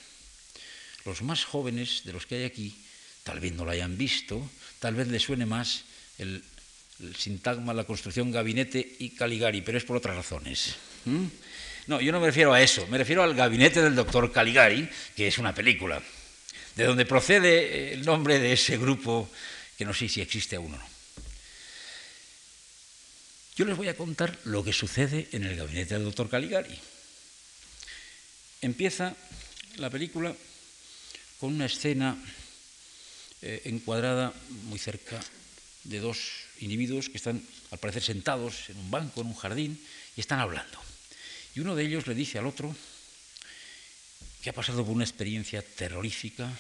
[1.06, 2.74] Los más jóvenes de los que hay aquí
[3.22, 4.42] tal vez no la hayan visto,
[4.80, 5.86] tal vez les suene más
[6.18, 6.44] el,
[7.16, 10.78] sintagma, la construcción gabinete y Caligari, pero es por otras razones.
[11.86, 15.28] No, yo no me refiero a eso, me refiero al gabinete del doctor Caligari, que
[15.28, 16.02] es una película,
[16.76, 19.30] de donde procede el nombre de ese grupo
[19.82, 20.88] que no sé si existe aún o no.
[23.58, 26.78] Yo les voy a contar lo que sucede en el gabinete del doctor Caligari.
[28.62, 29.18] Empieza
[29.78, 30.38] la película
[31.40, 32.14] con una escena
[33.42, 34.32] eh, encuadrada
[34.70, 35.20] muy cerca
[35.86, 36.30] de dos
[36.60, 39.82] individuos que están, al parecer, sentados en un banco, en un jardín,
[40.16, 40.78] y están hablando.
[41.56, 42.70] Y uno de ellos le dice al otro
[44.44, 46.54] que ha pasado por una experiencia terrorífica,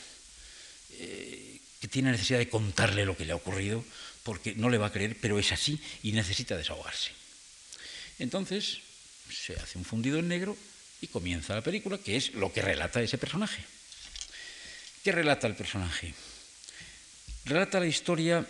[0.98, 1.51] eh,
[1.82, 3.84] que tiene necesidad de contarle lo que le ha ocurrido,
[4.24, 7.12] porque no le va a creer, pero es así y necesita desahogarse.
[8.20, 8.78] Entonces
[9.30, 10.56] se hace un fundido en negro
[11.02, 13.64] y comienza la película, que es lo que relata ese personaje.
[15.04, 16.14] ¿Qué relata el personaje?
[17.46, 18.46] Relata la historia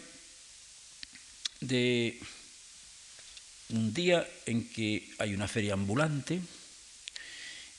[1.62, 2.20] de
[3.70, 6.42] un día en que hay una feria ambulante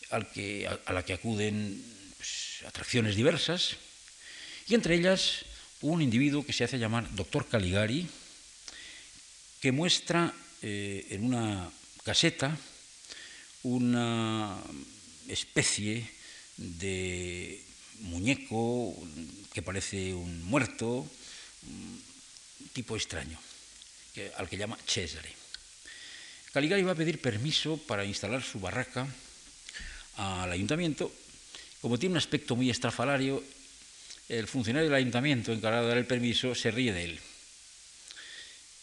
[0.09, 1.85] al que, a, la que acuden
[2.17, 3.77] pues, atracciones diversas,
[4.69, 5.45] y entre ellas
[5.81, 8.07] un individuo que se hace llamar doctor Caligari,
[9.61, 10.33] que muestra
[10.63, 11.71] eh, en una
[12.05, 12.57] caseta
[13.63, 14.59] una
[15.29, 16.09] especie
[16.57, 17.63] de
[18.01, 18.95] muñeco
[19.53, 21.07] que parece un muerto,
[21.67, 22.03] un
[22.73, 23.39] tipo extraño,
[24.37, 25.31] al que llama Cesare.
[26.53, 29.07] Caligari va a pedir permiso para instalar su barraca
[30.17, 31.11] al ayuntamiento.
[31.81, 33.43] Como tiene un aspecto muy estrafalario,
[34.29, 37.21] el funcionario del ayuntamiento encargado de dar el permiso se ríe de él.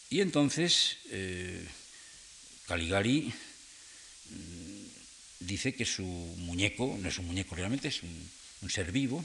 [0.10, 1.66] Y entonces eh,
[2.68, 3.32] Caligari
[4.30, 4.86] mm,
[5.42, 9.24] dice que su muñeco, no es un muñeco realmente, es un, ser vivo,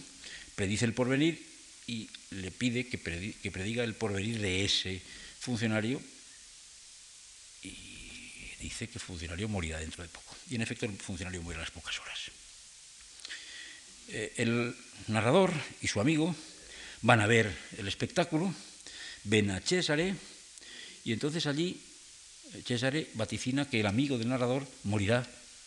[0.54, 1.44] predice el porvenir
[1.86, 5.02] y le pide que, que prediga el porvenir de ese
[5.40, 6.00] funcionario
[7.62, 10.36] y dice que el funcionario morirá dentro de poco.
[10.48, 12.30] Y en efecto el funcionario muere a las pocas horas.
[14.08, 14.74] Eh, el
[15.08, 16.34] narrador y su amigo
[17.02, 18.54] van a ver el espectáculo,
[19.24, 20.14] ven a Césare
[21.04, 21.80] y entonces allí
[22.54, 25.26] eh, Césare vaticina que el amigo del narrador morirá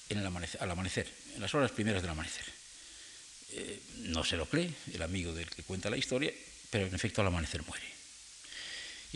[0.09, 2.45] en el amanecer, al amanecer, en las horas primeras del amanecer.
[3.51, 3.79] Eh,
[4.09, 6.31] no se lo cree el amigo del que cuenta la historia,
[6.69, 7.96] pero en efecto al amanecer muere.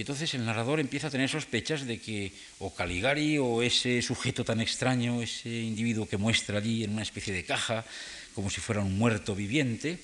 [0.01, 4.59] Entonces el narrador empieza a tener sospechas de que o Caligari o ese sujeto tan
[4.59, 7.85] extraño, ese individuo que muestra allí en una especie de caja,
[8.33, 9.99] como si fuera un muerto viviente,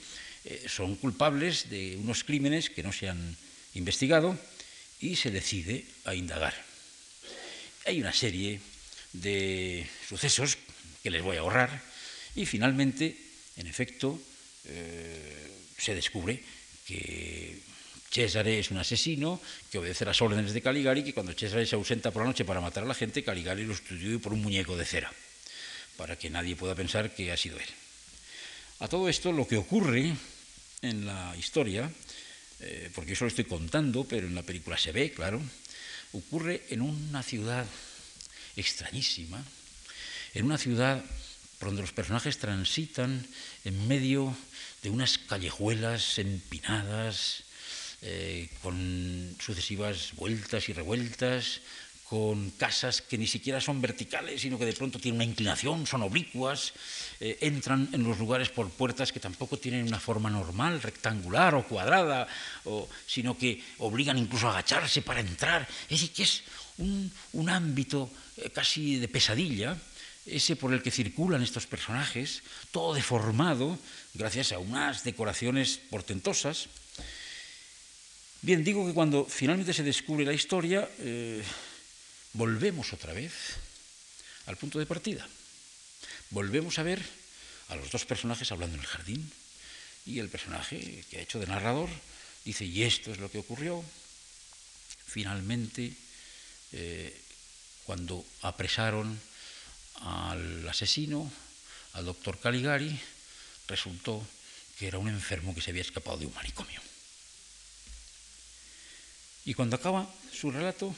[0.45, 3.35] eh, son culpables de unos crímenes que no se han
[3.73, 4.37] investigado
[5.01, 6.53] y se decide a indagar.
[7.85, 8.61] Hay una serie
[9.13, 10.59] de sucesos
[11.01, 11.81] que les voy a ahorrar
[12.35, 13.17] y finalmente,
[13.57, 14.21] en efecto,
[14.65, 16.37] eh, se descubre
[16.85, 17.65] que
[18.09, 19.41] Césare es un asesino
[19.71, 22.61] que obedece las órdenes de Caligari, que cuando Césare se ausenta por la noche para
[22.61, 25.11] matar a la gente, Caligari lo sustituye por un muñeco de cera,
[25.97, 27.69] para que nadie pueda pensar que ha sido él.
[28.79, 30.15] A todo esto lo que ocurre
[30.81, 31.91] en la historia,
[32.59, 35.41] eh, porque eso lo estoy contando, pero en la película se ve, claro,
[36.13, 37.65] ocurre en una ciudad
[38.55, 39.43] extrañísima,
[40.33, 41.03] en una ciudad
[41.59, 43.25] por donde los personajes transitan
[43.65, 44.35] en medio
[44.83, 47.43] de unas callejuelas empinadas,
[48.01, 51.61] eh, con sucesivas vueltas y revueltas,
[52.09, 56.03] con casas que ni siquiera son verticales, sino que de pronto tienen una inclinación, son
[56.03, 56.73] oblicuas,
[57.19, 61.67] eh, entran en los lugares por puertas que tampoco tienen una forma normal, rectangular o
[61.67, 62.27] cuadrada,
[63.05, 65.67] sino que obligan incluso a agacharse para entrar.
[65.89, 66.43] Es decir, que es
[66.77, 69.77] un, ámbito eh, casi de pesadilla,
[70.25, 73.79] ese por el que circulan estos personajes, todo deformado
[74.13, 76.67] gracias a unas decoraciones portentosas.
[78.41, 81.43] Bien, digo que cuando finalmente se descubre la historia, eh,
[82.33, 83.33] volvemos otra vez
[84.45, 85.27] al punto de partida.
[86.29, 87.01] Volvemos a ver
[87.69, 89.31] a los dos personajes hablando en el jardín
[90.05, 91.89] y el personaje que ha hecho de narrador
[92.45, 93.83] dice, y esto es lo que ocurrió.
[95.05, 95.93] Finalmente,
[96.73, 97.19] eh,
[97.85, 99.19] cuando apresaron
[100.01, 101.31] al asesino,
[101.93, 102.97] al doctor Caligari,
[103.67, 104.25] resultó
[104.77, 106.79] que era un enfermo que se había escapado de un manicomio.
[109.47, 110.93] Y cuando acaba su relato,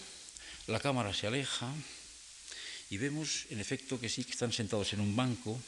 [0.65, 1.71] la cámara se aleja
[2.89, 5.61] y vemos, en efecto, que sí que están sentados en un banco,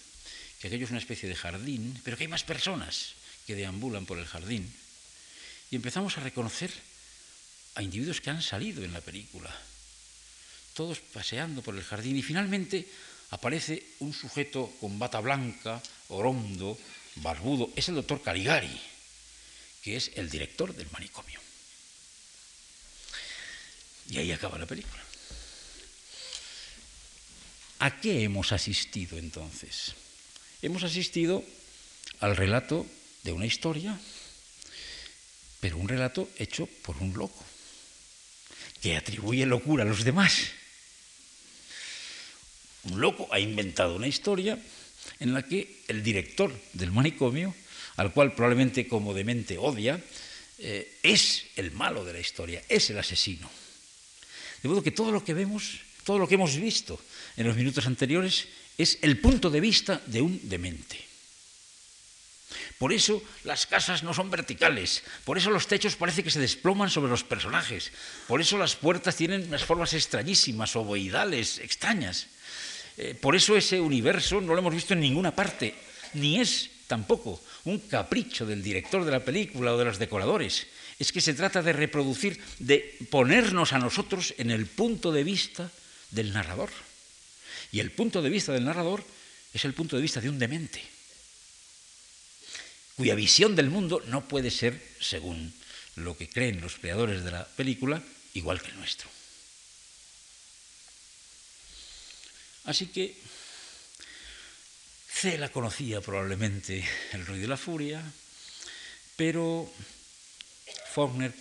[0.59, 3.13] que aquello es una especie de jardín, pero que hay más personas
[3.45, 4.65] que deambulan por el jardín.
[5.69, 6.73] Y empezamos a reconocer
[7.75, 9.55] a individuos que han salido en la película,
[10.73, 12.89] todos paseando por el jardín y finalmente
[13.29, 16.79] aparece un sujeto con bata blanca, orondo,
[17.17, 18.81] barbudo, es el doctor Caligari,
[19.83, 21.50] que es el director del manicomio.
[24.11, 25.01] Y ahí acaba la película.
[27.79, 29.93] ¿A qué hemos asistido entonces?
[30.61, 31.41] Hemos asistido
[32.19, 32.85] al relato
[33.23, 33.97] de una historia,
[35.61, 37.45] pero un relato hecho por un loco,
[38.81, 40.49] que atribuye locura a los demás.
[42.83, 44.59] Un loco ha inventado una historia
[45.21, 47.55] en la que el director del manicomio,
[47.95, 50.03] al cual probablemente como demente odia,
[50.57, 53.60] eh, es el malo de la historia, es el asesino.
[54.61, 56.99] De modo que todo lo que vemos, todo lo que hemos visto
[57.37, 58.47] en los minutos anteriores
[58.77, 61.11] es el punto de vista de un demente.
[62.77, 66.89] Por eso las casas no son verticales, por eso los techos parece que se desploman
[66.89, 67.91] sobre los personajes,
[68.27, 72.27] por eso las puertas tienen unas formas extrañísimas, ovoidales, extrañas.
[72.97, 75.75] Eh, por eso ese universo no lo hemos visto en ninguna parte,
[76.13, 80.67] ni es tampoco un capricho del director de la película o de los decoradores
[81.01, 82.77] es que se trata de reproducir, de
[83.09, 85.71] ponernos a nosotros en el punto de vista
[86.11, 86.69] del narrador.
[87.71, 89.03] Y el punto de vista del narrador
[89.51, 90.79] es el punto de vista de un demente,
[92.97, 95.51] cuya visión del mundo no puede ser, según
[95.95, 98.03] lo que creen los creadores de la película,
[98.35, 99.09] igual que el nuestro.
[102.65, 103.17] Así que
[105.11, 108.03] Cela conocía probablemente el ruido de la furia,
[109.17, 109.67] pero
[110.93, 111.33] Faulkner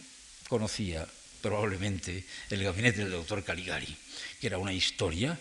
[0.49, 1.07] conocía
[1.41, 3.97] probablemente el gabinete del doctor Caligari,
[4.41, 5.39] que era una historia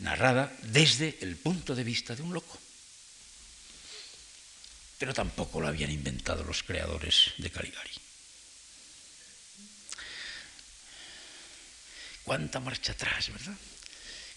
[0.00, 2.58] narrada desde el punto de vista de un loco.
[4.98, 7.92] Pero tampoco lo habían inventado los creadores de Caligari.
[12.24, 13.56] Cuánta marcha atrás, ¿verdad?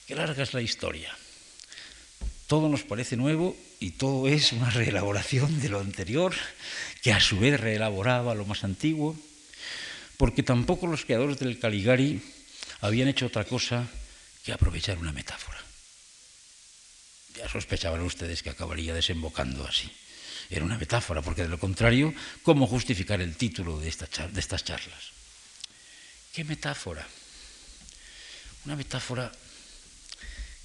[0.08, 1.18] Qué larga es la historia.
[2.48, 6.34] todo nos parece nuevo y todo es una reelaboración de lo anterior,
[7.02, 9.20] que a su vez reelaboraba lo más antiguo,
[10.16, 12.22] porque tampoco los creadores del Caligari
[12.80, 13.90] habían hecho otra cosa
[14.46, 15.58] que aprovechar una metáfora.
[17.36, 19.92] Ya sospechaban ustedes que acabaría desembocando así.
[20.50, 22.14] Era una metáfora, porque de lo contrario,
[22.44, 25.12] ¿cómo justificar el título de, de estas charlas?
[26.34, 27.08] ¿Qué metáfora?
[28.66, 29.32] Una metáfora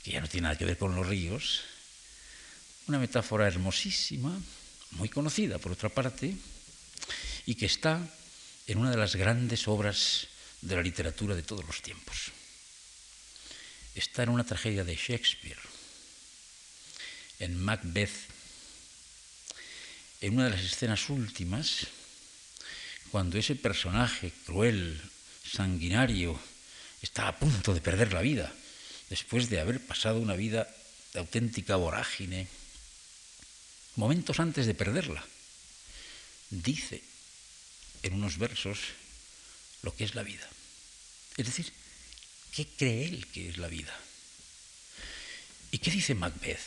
[0.02, 1.62] que ya no tiene nada que ver con los ríos,
[2.88, 4.38] una metáfora hermosísima,
[4.92, 6.34] muy conocida por otra parte,
[7.46, 8.00] y que está
[8.66, 10.28] en una de las grandes obras
[10.60, 12.32] de la literatura de todos los tiempos.
[13.94, 15.58] Está en una tragedia de Shakespeare,
[17.38, 18.12] en Macbeth,
[20.20, 21.86] en una de las escenas últimas,
[23.10, 25.00] cuando ese personaje cruel,
[25.44, 26.38] sanguinario,
[27.02, 28.52] está a punto de perder la vida,
[29.08, 30.68] después de haber pasado una vida
[31.12, 32.48] de auténtica vorágine,
[33.96, 35.24] momentos antes de perderla,
[36.50, 37.02] dice
[38.02, 38.78] en unos versos
[39.82, 40.48] lo que es la vida.
[41.36, 41.72] Es decir,
[42.52, 43.94] ¿qué cree él que es la vida?
[45.70, 46.60] ¿Y qué dice Macbeth?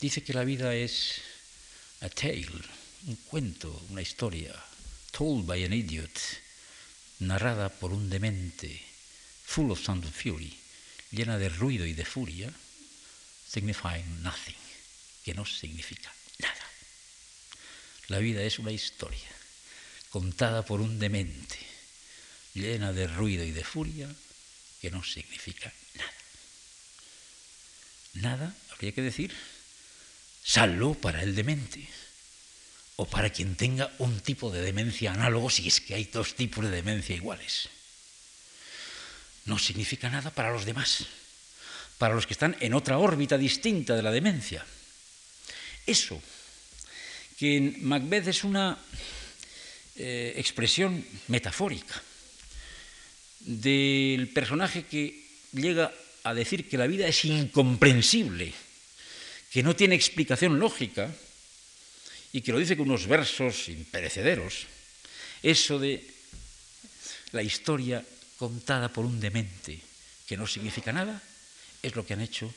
[0.00, 1.20] Dice que la vida es
[2.00, 2.48] a tale,
[3.06, 4.54] un cuento, una historia,
[5.12, 6.18] told by an idiot,
[7.20, 8.82] narrada por un demente,
[9.44, 10.52] full of sound and fury,
[11.10, 12.52] llena de ruido y de furia,
[13.48, 14.56] signifying nothing,
[15.24, 16.66] que no significa nada.
[18.08, 19.28] La vida es una historia
[20.10, 21.58] contada por un demente,
[22.52, 24.08] llena de ruido y de furia,
[24.80, 26.12] que no significa nada.
[28.14, 29.34] Nada, habría que decir,
[30.44, 31.88] salvo para el demente
[32.94, 36.64] o para quien tenga un tipo de demencia análogo, si es que hay dos tipos
[36.64, 37.70] de demencia iguales.
[39.46, 41.06] No significa nada para los demás,
[41.98, 44.64] para los que están en otra órbita distinta de la demencia.
[45.86, 46.20] Eso,
[47.38, 48.78] que en Macbeth es una
[49.96, 52.02] eh, expresión metafórica
[53.40, 55.22] del personaje que
[55.52, 55.92] llega
[56.24, 58.52] a decir que la vida es incomprensible,
[59.50, 61.14] que no tiene explicación lógica,
[62.34, 64.66] y que lo dice con unos versos imperecederos,
[65.40, 66.02] eso de
[67.30, 68.04] la historia
[68.36, 69.78] contada por un demente
[70.26, 71.22] que no significa nada,
[71.80, 72.52] es lo que han hecho,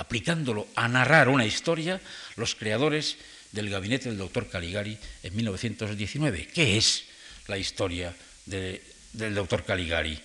[0.00, 2.00] aplicándolo a narrar una historia,
[2.36, 3.18] los creadores
[3.52, 6.48] del gabinete del doctor Caligari en 1919.
[6.48, 7.04] ¿Qué es
[7.48, 10.18] la historia del doctor Caligari?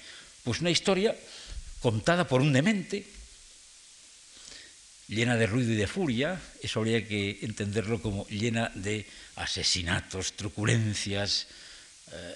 [0.46, 1.14] Pues una historia
[1.82, 3.06] contada por un demente
[5.10, 9.06] llena de ruido y de furia, eso habría que entenderlo como llena de
[9.36, 11.48] asesinatos, truculencias,
[12.14, 12.36] eh,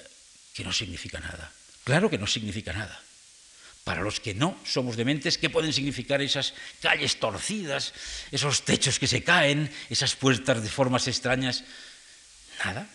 [0.53, 1.51] que no significa nada.
[1.85, 3.01] Claro que no significa nada.
[3.89, 7.91] Para los que no somos dementes, ¿qué pueden significar esas calles torcidas,
[8.29, 11.63] esos techos que se caen, esas puertas de formas extrañas?
[12.63, 12.85] Nada.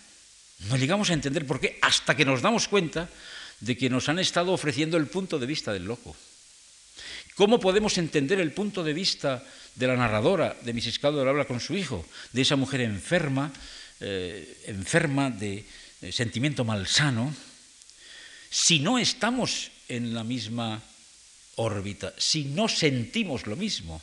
[0.70, 3.10] No llegamos a entender por qué hasta que nos damos cuenta
[3.58, 6.14] de que nos han estado ofreciendo el punto de vista del loco.
[7.34, 9.42] ¿Cómo podemos entender el punto de vista
[9.74, 11.00] de la narradora de Mrs.
[11.00, 13.52] Caldwell habla con su hijo, de esa mujer enferma,
[13.98, 15.66] eh, enferma de,
[16.12, 17.34] sentimiento malsano,
[18.48, 20.82] si no estamos en la misma
[21.56, 24.02] órbita, si no sentimos lo mismo,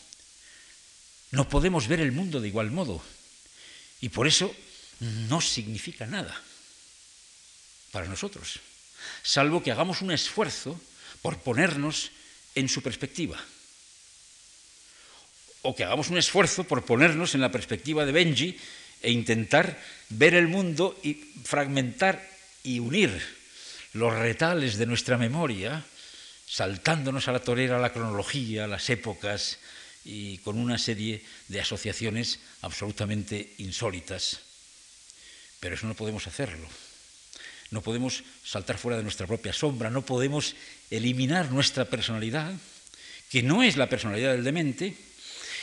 [1.31, 3.01] no podemos ver el mundo de igual modo.
[4.01, 4.53] Y por eso
[4.99, 6.35] no significa nada
[7.91, 8.59] para nosotros,
[9.23, 10.79] salvo que hagamos un esfuerzo
[11.21, 12.11] por ponernos
[12.55, 13.39] en su perspectiva.
[15.61, 18.57] O que hagamos un esfuerzo por ponernos en la perspectiva de Benji
[19.01, 19.77] e intentar
[20.09, 21.13] ver el mundo y
[21.43, 22.21] fragmentar
[22.63, 23.40] y unir
[23.93, 25.83] los retales de nuestra memoria,
[26.47, 29.59] saltándonos a la torera la cronología, las épocas
[30.03, 34.39] y con una serie de asociaciones absolutamente insólitas.
[35.59, 36.67] Pero eso no podemos hacerlo
[37.71, 40.55] no podemos saltar fuera de nuestra propia sombra, no podemos
[40.91, 42.53] eliminar nuestra personalidad,
[43.31, 44.93] que no es la personalidad del demente,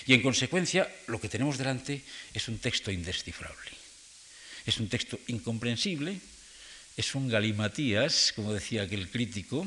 [0.07, 2.03] y en consecuencia lo que tenemos delante
[2.33, 3.71] es un texto indescifrable,
[4.65, 6.19] es un texto incomprensible,
[6.99, 9.65] es un galimatías, como decía aquel crítico,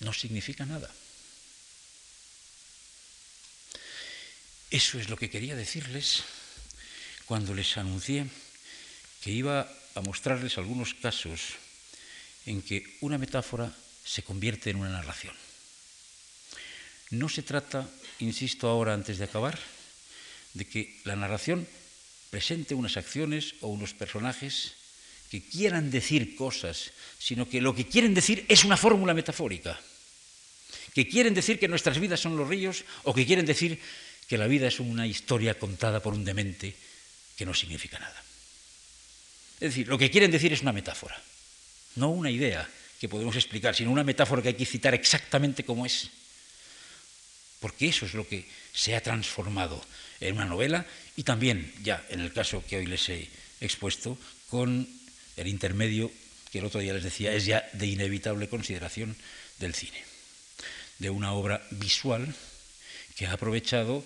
[0.00, 0.90] no significa nada.
[4.70, 6.24] Eso es lo que quería decirles
[7.26, 8.24] cuando les anuncié
[9.20, 11.60] que iba a mostrarles algunos casos
[12.46, 15.36] en que una metáfora se convierte en una narración.
[17.10, 17.86] No se trata,
[18.18, 19.58] insisto ahora antes de acabar,
[20.54, 21.68] de que la narración
[22.30, 24.85] presente unas acciones o unos personajes
[25.30, 29.78] que quieran decir cosas, sino que lo que quieren decir es una fórmula metafórica,
[30.94, 33.80] que quieren decir que nuestras vidas son los ríos o que quieren decir
[34.28, 36.74] que la vida es una historia contada por un demente
[37.36, 38.22] que no significa nada.
[39.60, 41.20] Es decir, lo que quieren decir es una metáfora,
[41.96, 42.68] no una idea
[43.00, 46.10] que podemos explicar, sino una metáfora que hay que citar exactamente como es.
[47.60, 49.82] Porque eso es lo que se ha transformado
[50.20, 53.28] en una novela y también, ya en el caso que hoy les he
[53.60, 54.18] expuesto,
[54.48, 54.88] con
[55.36, 56.10] el intermedio
[56.50, 59.16] que el otro día les decía, es ya de inevitable consideración
[59.58, 60.02] del cine,
[60.98, 62.34] de una obra visual
[63.16, 64.04] que ha aprovechado,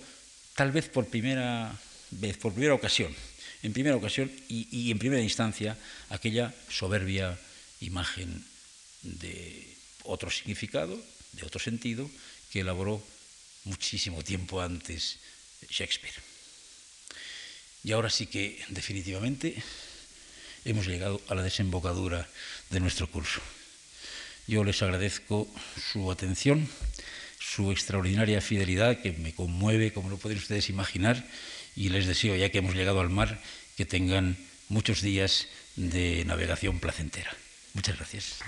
[0.55, 1.77] tal vez por primera
[2.11, 3.15] vez, por primera ocasión,
[3.63, 5.77] en primera ocasión y, en primera instancia,
[6.09, 7.37] aquella soberbia
[7.79, 8.43] imagen
[9.03, 9.67] de
[10.03, 10.99] otro significado,
[11.33, 12.09] de otro sentido,
[12.51, 13.03] que elaboró
[13.65, 15.19] muchísimo tiempo antes
[15.69, 16.15] Shakespeare.
[17.83, 19.61] Y ahora sí que definitivamente
[20.65, 22.27] hemos llegado a la desembocadura
[22.69, 23.41] de nuestro curso.
[24.47, 25.47] Yo les agradezco
[25.91, 26.67] su atención,
[27.39, 31.25] su extraordinaria fidelidad que me conmueve, como lo pueden ustedes imaginar,
[31.75, 33.41] y les deseo, ya que hemos llegado al mar,
[33.77, 34.37] que tengan
[34.69, 37.31] muchos días de navegación placentera.
[37.73, 38.39] Muchas gracias.